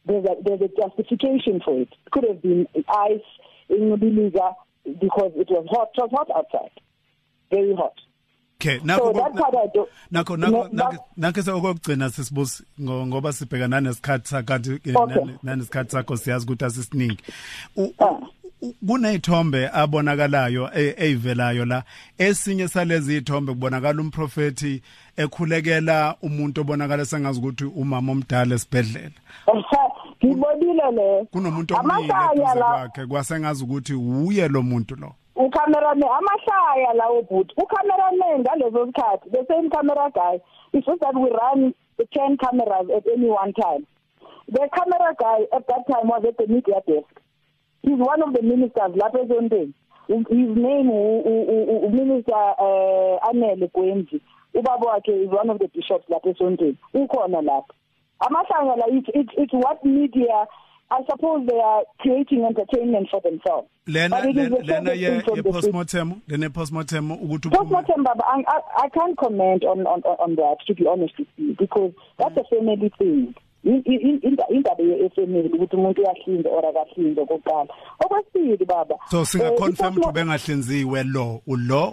there's 0.09 0.25
a 0.25 0.35
there's 0.43 0.61
a 0.61 0.69
justification 0.69 1.61
for 1.63 1.81
it. 1.81 1.89
It 2.05 2.11
could 2.11 2.25
have 2.27 2.41
been 2.41 2.67
ice 2.89 3.21
in 3.69 3.89
Nobiliga 3.89 4.55
because 4.83 5.31
it 5.35 5.47
was 5.49 5.67
hot. 5.69 5.89
It 5.95 6.01
was 6.01 6.11
hot 6.11 6.29
outside, 6.35 6.71
very 7.51 7.75
hot. 7.75 7.93
Okay 8.61 8.79
nakho 8.83 9.13
nakho 10.11 10.37
nakho 10.37 11.05
nakho 11.17 11.41
sekugcina 11.43 12.09
sisibusi 12.09 12.63
ngo- 12.81 13.07
ngoba 13.07 13.33
sibhekana 13.33 13.81
nesikhathi 13.81 14.27
sakhathi 14.29 14.79
Okay. 14.95 15.25
nanesikhathi 15.43 15.91
sakho 15.91 16.17
siyazi 16.17 16.45
ukuthi 16.45 16.65
asisiningi 16.65 17.17
Ah. 17.99 18.19
kunezithombe 18.87 19.69
abonakalayo 19.73 20.69
e- 20.75 20.95
eyivelayo 20.97 21.65
la 21.65 21.83
esinye 22.17 22.67
salezi 22.67 23.17
ithombe 23.17 23.53
kubonakala 23.53 24.01
umprofeti 24.01 24.81
ekhulekela 25.17 26.15
umuntu 26.21 26.61
obonakala 26.61 27.05
sengazi 27.05 27.39
ukuthi 27.39 27.63
umama 27.63 28.11
omdala 28.11 28.55
esibhedlela 28.55 29.11
Ngibonile 30.25 30.91
le. 30.91 31.25
kunomuntu 31.31 31.73
la 31.73 32.65
kwakhe 32.65 33.05
kwasengazi 33.05 33.63
ukuthi 33.63 33.93
uye 33.93 34.47
lo 34.47 34.61
muntu 34.61 34.95
lo 34.95 35.15
ucameraman 35.45 36.09
amahlaya 36.19 36.93
lawo 36.93 37.21
bhuti 37.21 37.53
ucameraman 37.63 38.39
ngalezo 38.39 38.85
sikhathi 38.85 39.29
the 39.31 39.45
same 39.47 39.69
camera 39.69 40.11
guy 40.13 40.35
it's 40.73 40.85
just 40.85 40.99
that 41.01 41.15
we 41.15 41.29
run 41.31 41.73
10 41.99 42.37
cameras 42.37 42.87
at 42.95 43.03
any 43.13 43.27
one 43.27 43.51
time. 43.53 43.85
The 44.47 44.69
camera 44.73 45.13
guy 45.19 45.39
at 45.53 45.67
that 45.67 45.83
time 45.91 46.07
was 46.07 46.23
at 46.25 46.37
the 46.37 46.47
media 46.47 46.79
desk. 46.87 47.11
He's 47.83 47.99
one 47.99 48.23
of 48.23 48.33
the 48.33 48.41
ministers 48.41 48.95
lapha 48.95 49.19
ezontweni. 49.25 49.73
His 50.07 50.23
name 50.55 50.87
u- 50.89 51.23
u- 51.25 51.47
u- 51.51 51.85
u- 51.85 51.89
minister 51.89 52.33
uh, 52.57 53.19
Anele 53.27 53.67
Gwenzi 53.75 54.21
ubaba 54.55 54.85
wakhe 54.95 55.09
is 55.25 55.29
one 55.29 55.49
of 55.49 55.59
the 55.59 55.67
bishops 55.67 56.05
lapha 56.09 56.29
esontweni 56.29 56.77
ukhona 56.93 57.41
lapha. 57.41 57.73
Amahlanga 58.21 58.77
la 58.77 58.85
it's, 58.87 59.09
it's 59.13 59.33
it's 59.37 59.53
what 59.53 59.83
media 59.83 60.47
I 60.91 61.01
suppose 61.09 61.45
they 61.47 61.59
are 61.59 61.83
creating 61.99 62.43
entertainment 62.45 63.09
for 63.11 63.21
themselves. 63.21 63.67
Lena 63.87 64.21
lena 64.63 64.93
ye 64.93 65.21
postmortem 65.43 66.21
lena 66.27 66.49
postmortem 66.49 67.11
ukuthi 67.11 67.49
Postmortem, 67.51 68.03
Baba, 68.03 68.23
I, 68.27 68.43
I, 68.85 68.89
can't 68.89 69.15
comment 69.17 69.63
on, 69.65 69.85
on, 69.85 70.01
on 70.03 70.35
that, 70.35 70.57
to 70.67 70.73
be 70.73 70.87
honest 70.87 71.13
with 71.17 71.27
you, 71.37 71.55
because 71.59 71.91
that's 72.17 72.35
a 72.37 72.43
family 72.55 72.91
thing. 72.97 73.35
In- 73.63 73.83
in- 73.85 74.19
in- 74.23 74.37
indaba 74.49 74.83
ye-family 74.83 75.49
ukuthi 75.49 75.75
umuntu 75.75 76.01
uyahlinza 76.01 76.49
or 76.49 76.65
akahlinza 76.65 77.21
okokuqala 77.21 77.67
okwesibili 78.05 78.65
baba 78.65 78.95
so 79.11 79.25
singa 79.25 79.45
eh, 79.51 79.57
confirm 79.57 79.93
i-postmor- 79.93 79.99
ukuthi 79.99 80.13
bengahlinziwe 80.13 81.03
lo 81.03 81.41
ulo 81.47 81.91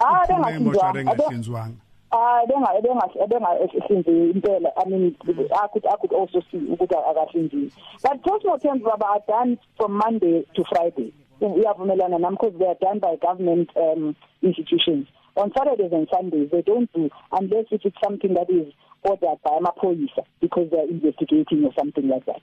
emoshwari 0.55 0.99
Abe- 0.99 1.11
engahlinzwanga 1.11 1.75
Ah 2.11 2.41
benga 2.47 2.81
benga 2.81 3.07
bengahlinzi 3.27 4.31
impela. 4.33 4.71
I 4.77 4.89
mean 4.89 5.15
I 5.27 5.67
could 5.73 5.85
I 5.85 5.95
could 5.99 6.13
also 6.13 6.41
see 6.51 6.57
ukuthi 6.57 6.95
akahlinzi 6.95 7.71
but 8.01 8.23
postmortems 8.23 8.83
baba 8.83 9.05
are 9.05 9.23
done 9.27 9.57
from 9.75 9.93
Monday 9.93 10.45
to 10.55 10.63
Friday. 10.69 11.13
Uyavumelana 11.41 12.19
nami 12.19 12.37
because 12.39 12.57
they 12.59 12.65
are 12.65 12.75
done 12.79 12.99
by 12.99 13.15
government 13.21 13.69
um 13.75 14.15
institutions. 14.41 15.07
On 15.35 15.51
Saturdays 15.55 15.91
and 15.91 16.07
Sundays 16.11 16.49
they 16.51 16.61
don't 16.61 16.91
do 16.93 17.09
unless 17.31 17.65
if 17.71 17.81
it's 17.83 17.97
something 18.03 18.33
that 18.35 18.49
is 18.49 18.73
ordered 19.03 19.37
by 19.43 19.51
amaphoyisa 19.51 20.23
because 20.39 20.69
they 20.71 20.79
are 20.79 20.89
investigating 20.89 21.65
or 21.65 21.73
something 21.77 22.07
like 22.07 22.25
that. 22.25 22.41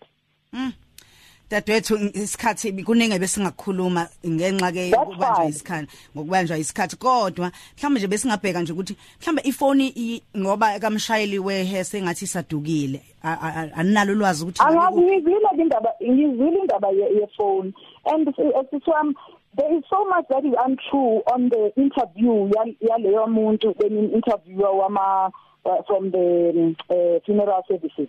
Dadwethu 1.50 1.96
isikhathi 2.14 2.72
kuningi 2.85 3.18
besingakhuluma 3.18 4.09
ngenxa 4.26 4.72
ke 4.72 4.90
That's 4.90 4.96
yokubanjwa 4.96 5.37
fine. 5.37 5.48
isikhathi 5.48 5.88
ngokubanjwa 6.16 6.59
isikhathi. 6.59 6.96
Kodwa 6.96 7.52
mhlawumbe 7.76 8.00
nje 8.00 8.07
besingabheka 8.09 8.61
nje 8.62 8.72
ukuthi 8.72 8.96
mhlawumbe 9.20 9.42
ifoni 9.44 9.87
i- 9.96 10.22
ngoba 10.37 10.78
kamshayeli 10.80 11.38
wehe 11.38 11.85
sengathi 11.85 12.24
isadukile. 12.24 13.02
A- 13.22 13.38
a- 13.40 13.54
a- 13.61 13.72
aninalo 13.76 14.12
ulwazi 14.12 14.42
ukuthi 14.44 14.62
ngabe 14.62 14.78
angazi 14.78 14.94
ku- 14.94 15.02
ngizwile 15.02 15.48
indaba 15.62 15.90
ngizwile 16.02 16.59
indaba 16.61 16.88
ye 16.90 17.07
ye 17.20 17.26
phone 17.37 17.72
and 18.04 18.28
siswam 18.70 19.14
there 19.57 19.76
is 19.78 19.85
so 19.88 20.04
much 20.04 20.26
that 20.28 20.44
is 20.44 20.52
untrue 20.66 21.22
on 21.33 21.48
the 21.50 21.72
interview 21.76 22.48
yal- 22.50 22.76
yaleyo 22.80 23.26
muntu 23.26 23.74
when 23.78 24.11
interviewer 24.12 24.70
wama 24.74 25.30
uh, 25.64 25.80
from 25.87 26.11
the 26.11 26.50
um, 26.57 26.76
uh, 26.90 27.20
funeral 27.24 27.62
services. 27.68 28.09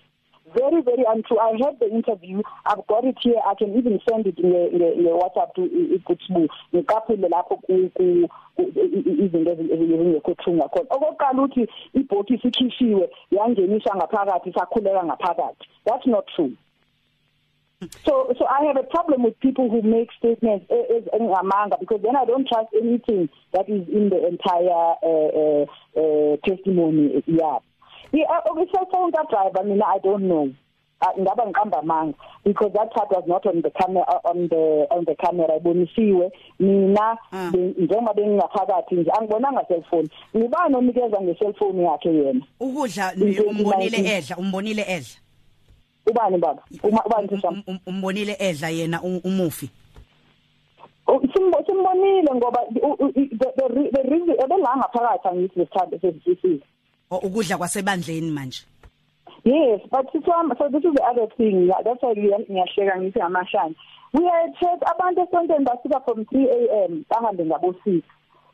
Very 0.54 0.82
very 0.82 1.04
untrue. 1.08 1.40
I 1.40 1.52
heard 1.62 1.80
the 1.80 1.90
interview. 1.90 2.42
I've 2.66 2.86
got 2.88 3.04
it 3.06 3.18
here. 3.22 3.40
I 3.46 3.56
can 3.56 3.76
even 3.76 4.00
send 4.10 4.28
it 4.28 4.38
in 4.40 4.52
the 4.52 5.10
whatsapp 5.10 5.54
to 5.56 5.62
ikutsibu 5.62 6.48
ngiqaphile 6.74 7.30
lapho 7.30 7.58
ku 7.66 7.74
izinto 8.58 9.52
ezi- 9.52 9.72
ezingekho 9.74 10.34
true 10.44 10.54
ngakhona 10.56 10.90
okokuqala 10.90 11.42
uthi 11.44 11.68
ibhokisi 11.94 12.48
ikhishiwe 12.48 13.10
yangeniswa 13.32 13.96
ngaphakathi 13.96 14.54
sakhuleka 14.54 15.04
ngaphakathi. 15.04 15.66
That's 15.86 16.06
not 16.08 16.26
true. 16.36 16.54
So, 18.06 18.34
so 18.40 18.46
I 18.48 18.64
have 18.66 18.78
a 18.78 18.84
problem 18.84 19.24
with 19.24 19.38
people 19.42 19.70
who 19.70 19.82
make 19.82 20.10
statements 20.18 20.66
as 20.72 21.04
ngamanga 21.22 21.78
because 21.80 22.02
then 22.02 22.16
I 22.16 22.24
don't 22.26 22.48
trust 22.48 22.70
anything 22.74 23.30
that 23.52 23.68
is 23.70 23.88
in 23.90 24.10
the 24.10 24.26
entire 24.28 24.96
uh, 25.04 25.30
uh, 25.42 25.66
uh, 26.00 26.38
testimony. 26.46 27.22
Yeah, 27.28 27.60
yeah. 28.16 28.40
Okay, 28.52 28.66
cell 28.72 28.88
phone 28.92 29.12
that 29.12 29.28
driver. 29.30 29.60
I 29.60 29.64
mean, 29.64 29.82
I 29.82 29.98
don't 30.04 30.24
know. 30.28 30.50
Uh, 31.02 31.12
ngaba 31.22 31.46
ngiqamba 31.46 31.80
amanga 31.84 32.14
because 32.46 32.72
that 32.74 32.90
part 32.94 33.10
was 33.12 33.24
not 33.28 33.46
on 33.46 33.62
the 33.62 33.70
camera 33.72 34.06
on 34.24 34.48
the 34.48 34.88
on 34.90 35.04
the 35.06 35.14
camera 35.16 35.58
ibonisiwe 35.60 36.32
mina 36.60 37.18
Ah. 37.34 37.52
be- 37.52 37.76
njengoba 37.78 38.14
bengingaphakathi 38.14 38.96
nje 38.96 39.12
angibonanga 39.12 39.64
cellphone 39.68 40.08
ngibani 40.38 40.76
onikeza 40.76 41.22
ngecellphone 41.22 41.84
yakhe 41.84 42.10
yena 42.10 42.42
ukudla 42.60 43.14
In 43.14 43.40
umbonile 43.40 43.98
2019. 43.98 44.18
edla 44.18 44.38
umbonile 44.38 44.82
edla 44.88 45.16
ubani 46.08 46.38
baba 46.38 46.64
Uma- 46.84 47.06
ubani 47.06 47.28
sisam 47.30 47.54
Um- 47.54 47.64
um- 47.68 47.80
umbonile 47.88 48.36
edla 48.40 48.70
yena 48.70 49.02
u- 49.04 49.22
umufi 49.24 49.70
Oh, 51.08 51.22
simbo 51.34 51.64
simbonile 51.68 52.32
ngoba 52.36 52.60
u- 52.82 52.98
u- 53.06 53.12
i- 53.16 53.30
the 53.38 53.52
the 53.58 53.68
re- 53.68 53.92
the 53.92 54.02
reason 54.10 54.36
ebela 54.44 54.78
ngaphakathi 54.78 55.28
angithi 55.28 55.60
lesithando 55.60 56.00
sesisizwe 56.00 56.60
o- 56.60 56.75
ukudla 57.12 57.58
kwasebandleni 57.58 58.32
manje? 58.32 58.62
Yes 59.44 59.82
but 59.92 60.12
siswam 60.12 60.52
so 60.58 60.70
this 60.70 60.84
is 60.84 60.94
the 60.96 61.04
other 61.04 61.28
thing. 61.38 61.68
Yeah, 61.68 61.82
that's 61.84 62.02
why 62.04 62.14
ngiya- 62.14 62.46
ngiyahleka 62.50 62.98
ngithi 63.02 63.22
amashani 63.22 63.76
we 64.14 64.24
had 64.24 64.54
check 64.60 64.80
abantu 64.92 65.22
esontweni 65.22 65.66
basuka 65.66 66.00
from 66.06 66.24
3 66.26 66.86
am 66.86 67.06
bahambe 67.10 67.46
ngabo 67.46 67.72
6 67.86 68.02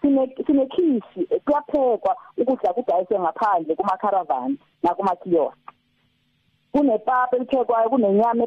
sine 0.01 0.35
sinekhisi 0.47 1.21
kuyaphekwa 1.45 2.15
ukudla 2.37 2.73
kudayiswe 2.73 3.19
ngaphandle 3.19 3.75
kuma 3.75 3.97
caravan 3.97 4.57
nakuma 4.83 5.15
kiosk 5.15 5.57
kunepapa 6.71 7.35
eliphekwayo 7.37 7.89
kunenyama 7.89 8.43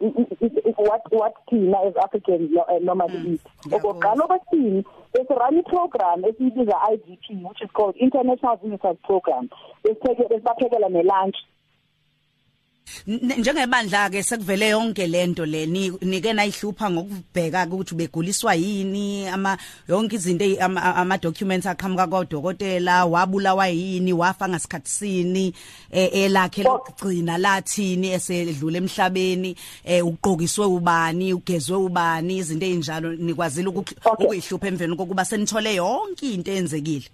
i- 0.00 0.74
what 0.88 1.02
what 1.12 1.34
thina 1.48 1.80
as 1.80 1.96
Africans 1.96 2.50
no- 2.50 2.64
eh, 2.68 2.80
normally 2.82 3.32
eat 3.32 3.40
okokuqala 3.72 4.24
okwesibini 4.24 4.84
besirun 5.12 5.58
iprogram 5.58 6.24
esiyibiza 6.24 6.76
IVP 6.92 7.44
which 7.44 7.60
is 7.62 7.70
called 7.72 7.96
International 7.96 8.56
Visitors 8.56 8.98
Program. 9.02 9.48
Esipheke 9.84 10.22
esibaphekela 10.34 10.88
nelunch. 10.88 11.36
Njengebandla 13.06 14.10
ke 14.10 14.22
sekuvele 14.22 14.68
yonke 14.68 15.06
lento 15.06 15.46
le 15.46 15.66
ni- 15.66 15.92
nike 16.02 16.32
nayihlupha 16.32 16.90
ngokubheka 16.90 17.66
ukuthi 17.66 17.94
beguliswa 17.94 18.54
yini 18.54 19.26
ama 19.28 19.58
yonke 19.88 20.16
izinto 20.16 20.44
ama 20.60 21.18
documents 21.18 21.66
aqhamuka 21.66 22.06
kodokotela 22.06 23.04
wabulawa 23.06 23.68
yini 23.68 24.12
wafa 24.12 24.48
ngasikhathi 24.48 24.90
sini 24.90 25.54
eh, 25.90 26.08
elakhe 26.12 26.62
lokugcina 26.62 27.38
lathini 27.38 28.08
esedlula 28.12 28.78
emhlabeni 28.78 29.56
eh, 29.84 30.06
uqokiswe 30.06 30.66
ubani 30.66 31.32
ugezwe 31.34 31.76
ubani 31.76 32.36
izinto 32.36 32.66
ezinjalo 32.66 33.12
nikwazile 33.12 33.68
ukuyihlupha 33.68 34.66
emveni 34.68 34.96
kokuba 34.96 35.24
senithole 35.24 35.74
yonke 35.74 36.32
into 36.34 36.50
eyenzekile. 36.52 37.08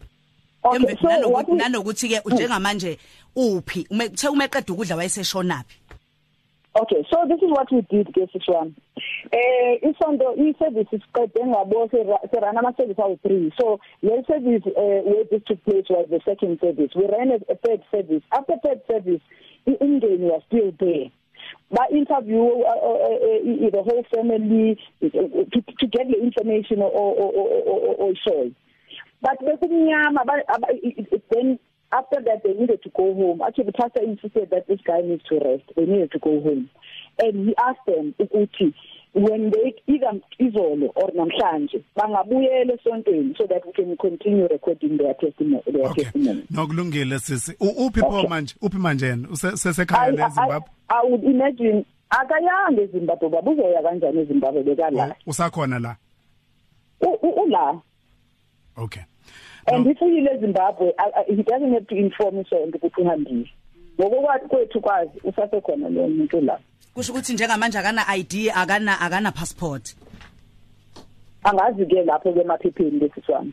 Okay, 0.65 0.79
Emve- 0.79 0.99
so 1.01 1.29
what 1.29 1.47
nanokuthi 1.47 1.53
we- 1.53 1.59
nanokuthi 1.59 2.09
ke 2.09 2.21
njengamanje 2.35 2.99
uphi 3.37 3.87
ume 3.91 4.09
kuthe 4.09 4.29
umeqeda 4.29 4.73
ukudla 4.73 4.97
wayeseshonaphi 4.97 5.77
Okay, 6.81 7.03
so 7.11 7.25
this 7.27 7.39
is 7.43 7.51
what 7.51 7.67
we 7.73 7.81
did 7.91 8.07
ke 8.15 8.29
sishwami. 8.33 8.73
Eh 9.33 9.79
isonto 9.83 10.35
i-service 10.37 10.87
siqede 10.91 11.47
ngabo 11.47 11.89
serana 12.31 12.61
ama 12.61 12.73
service 12.77 12.99
awu 13.03 13.17
3. 13.25 13.51
So 13.59 13.81
le 14.03 14.23
service 14.29 14.63
eh 14.77 15.01
where 15.03 15.25
this 15.31 15.43
took 15.47 15.65
place 15.65 15.87
was 15.91 16.07
the 16.11 16.21
second 16.25 16.61
service. 16.61 16.91
We 16.95 17.07
ran 17.09 17.31
a, 17.33 17.37
a 17.51 17.57
third 17.57 17.83
service. 17.91 18.23
After 18.31 18.55
third 18.63 18.81
service, 18.87 19.21
ingeni 19.67 20.29
was 20.31 20.43
still 20.47 20.71
there. 20.79 21.11
Ba 21.73 21.83
interview 21.91 22.45
uh, 22.63 22.69
uh, 22.69 22.99
uh, 23.09 23.67
uh, 23.67 23.71
the 23.75 23.83
whole 23.83 24.05
family 24.15 24.79
uh, 25.03 25.09
to, 25.09 25.59
to 25.81 25.87
get 25.87 26.07
the 26.07 26.19
information 26.23 26.79
or 26.83 26.91
or 26.93 27.33
or, 27.33 27.49
or, 27.65 27.95
or 28.07 28.13
so. 28.29 28.51
But 29.21 29.39
bekumnyama 29.41 30.21
i- 30.85 31.07
then 31.31 31.59
after 31.93 32.21
that 32.23 32.43
they 32.45 32.55
needed 32.55 32.83
to 32.83 32.91
go 32.91 33.15
home. 33.15 33.41
Actually 33.43 33.65
the 33.65 33.73
pastor 33.73 34.03
insisted 34.03 34.51
that 34.51 34.67
this 34.69 34.81
guy 34.85 35.01
needs 35.01 35.25
to 35.25 35.39
rest. 35.39 35.65
They 35.77 35.87
needed 35.87 36.11
to 36.13 36.19
go 36.19 36.41
home. 36.41 36.69
And 37.19 37.49
he 37.49 37.55
asked 37.57 37.87
them 37.87 38.15
ukuthi 38.21 38.73
when 39.15 39.51
they 39.51 39.75
either 39.89 40.13
izolo 40.39 40.93
or 40.95 41.11
namhlanje 41.17 41.83
bangabuyela 41.97 42.75
esontweni 42.79 43.35
so 43.39 43.47
that 43.47 43.65
we 43.67 43.73
can 43.73 43.97
continue 43.97 44.47
recording 44.49 44.99
their 44.99 45.15
testimony 45.15 45.63
their 45.67 45.87
okay. 45.89 46.05
testimony. 46.05 46.45
Nokulungile 46.51 47.19
sisi. 47.19 47.53
Uphi 47.59 48.01
pho 48.01 48.29
manje? 48.29 48.55
Uphi 48.63 48.79
manje 48.79 49.07
yena? 49.07 49.29
Use- 49.31 49.45
I, 49.49 49.57
sesekhaya 49.57 50.09
I, 50.09 50.11
leZimbabwe 50.13 50.69
I 50.91 51.07
would 51.07 51.25
imagine 51.25 51.85
akayanga 52.11 52.83
eZimbabwe 52.83 53.29
babuzoya 53.29 53.83
kanjani 53.83 54.21
eZimbabwe 54.21 54.63
bekala? 54.63 55.15
Usakhona 55.27 55.79
la? 55.79 55.97
Ula 57.01 57.81
okay. 58.79 59.03
And 59.67 59.85
No. 59.85 59.91
if 59.91 60.01
uyile 60.03 60.31
eZimbabwe 60.35 60.95
I- 60.99 61.13
I- 61.21 61.35
he 61.37 61.43
doesn't 61.43 61.73
have 61.75 61.87
to 61.87 61.95
inform 61.97 62.41
isonto 62.41 62.79
ukuthi 62.79 63.01
uhambile 63.01 63.51
ngokokwathi 64.01 64.47
kwethu 64.49 64.81
kwazi 64.81 65.11
usasekhona 65.25 65.89
lo 65.89 66.09
muntu 66.09 66.41
la. 66.41 66.59
Kusho 66.95 67.13
ukuthi 67.13 67.33
njengamanje 67.33 67.79
akana 67.79 68.03
ID 68.17 68.51
akana 68.55 69.01
akana 69.01 69.33
passport. 69.33 69.95
Angazi 71.45 71.87
ke 71.87 72.03
lapho 72.05 72.33
ke 72.33 72.41
emaphepheni 72.41 72.99
lesiswami 73.01 73.53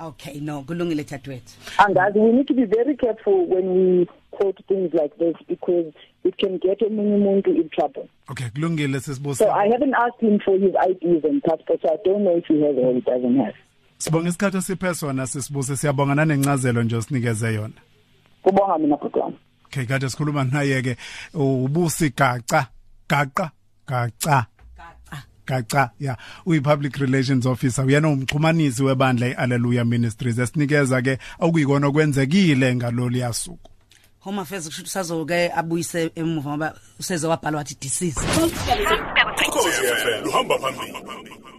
okay 0.00 0.40
no 0.40 0.62
kulungile 0.62 1.04
dadewethu. 1.04 1.54
Angazi 1.78 2.18
we 2.18 2.32
need 2.32 2.46
to 2.48 2.54
be 2.54 2.64
very 2.64 2.96
careful 2.96 3.46
when 3.46 3.66
we 3.74 4.06
quote 4.32 4.58
things 4.68 4.92
like 4.92 5.16
this 5.18 5.34
because 5.48 5.92
it 6.24 6.36
can 6.36 6.58
get 6.58 6.80
omunye 6.82 7.14
umuntu 7.16 7.54
in 7.54 7.68
trouble. 7.70 8.08
Okay 8.30 8.48
kulungile 8.50 9.00
so 9.00 9.12
sisibusa 9.14 9.54
i 9.54 9.68
haven't 9.70 9.94
asked 9.94 10.20
him 10.20 10.38
for 10.40 10.58
his 10.58 10.74
IDs 10.88 11.24
and 11.24 11.42
passport 11.42 11.80
so 11.82 11.88
i 11.88 11.96
don't 12.04 12.22
know 12.24 12.36
if 12.36 12.46
he 12.46 12.60
has 12.60 12.76
or 12.76 12.92
he 12.94 13.00
doesn't 13.00 13.36
have. 13.36 13.54
Sibonga 14.04 14.28
isikhathi 14.28 14.56
esiphe 14.56 14.94
sona 14.94 15.26
sisibuse 15.26 15.76
siyabonga 15.76 16.14
nanencazelo 16.14 16.82
nje 16.82 16.96
osinikeze 16.96 17.54
yona. 17.54 17.74
Kubonga 18.42 18.78
mina 18.78 18.96
bhuti 18.96 19.18
wami 19.18 19.36
okay 19.66 19.86
kade 19.86 20.10
sikhuluma 20.10 20.44
naye 20.44 20.82
ke 20.82 20.96
ubusi 21.34 22.10
gaca 22.10 22.66
gaqa 23.08 23.50
gaca. 23.86 24.46
Gaca. 25.46 25.90
Yeah 25.98 26.16
uyi 26.46 26.60
public 26.60 26.96
relations 26.96 27.46
officer 27.46 27.84
uyena 27.84 28.08
umxhumanisi 28.08 28.82
webandla 28.82 29.28
iHallelujah 29.28 29.84
Ministries 29.84 30.38
esinikeza 30.38 31.02
ke 31.02 31.18
okuyikona 31.40 31.86
okwenzekile 31.86 32.74
ngalolu 32.74 33.16
yasuku. 33.16 33.70
Home 34.20 34.40
affairs 34.40 34.66
kusho 34.66 34.80
ukuthi 34.80 34.90
sazoke 34.90 35.52
abuyise 35.52 36.10
emuva 36.14 36.50
ngoba 36.50 36.74
useze 37.00 37.26
wabhalwa 37.26 37.58
wathi 37.58 37.76
disease 37.80 38.20
Ukhosi 39.48 39.70
FM 39.70 40.24
luhamba 40.24 40.58
phambili. 40.58 41.53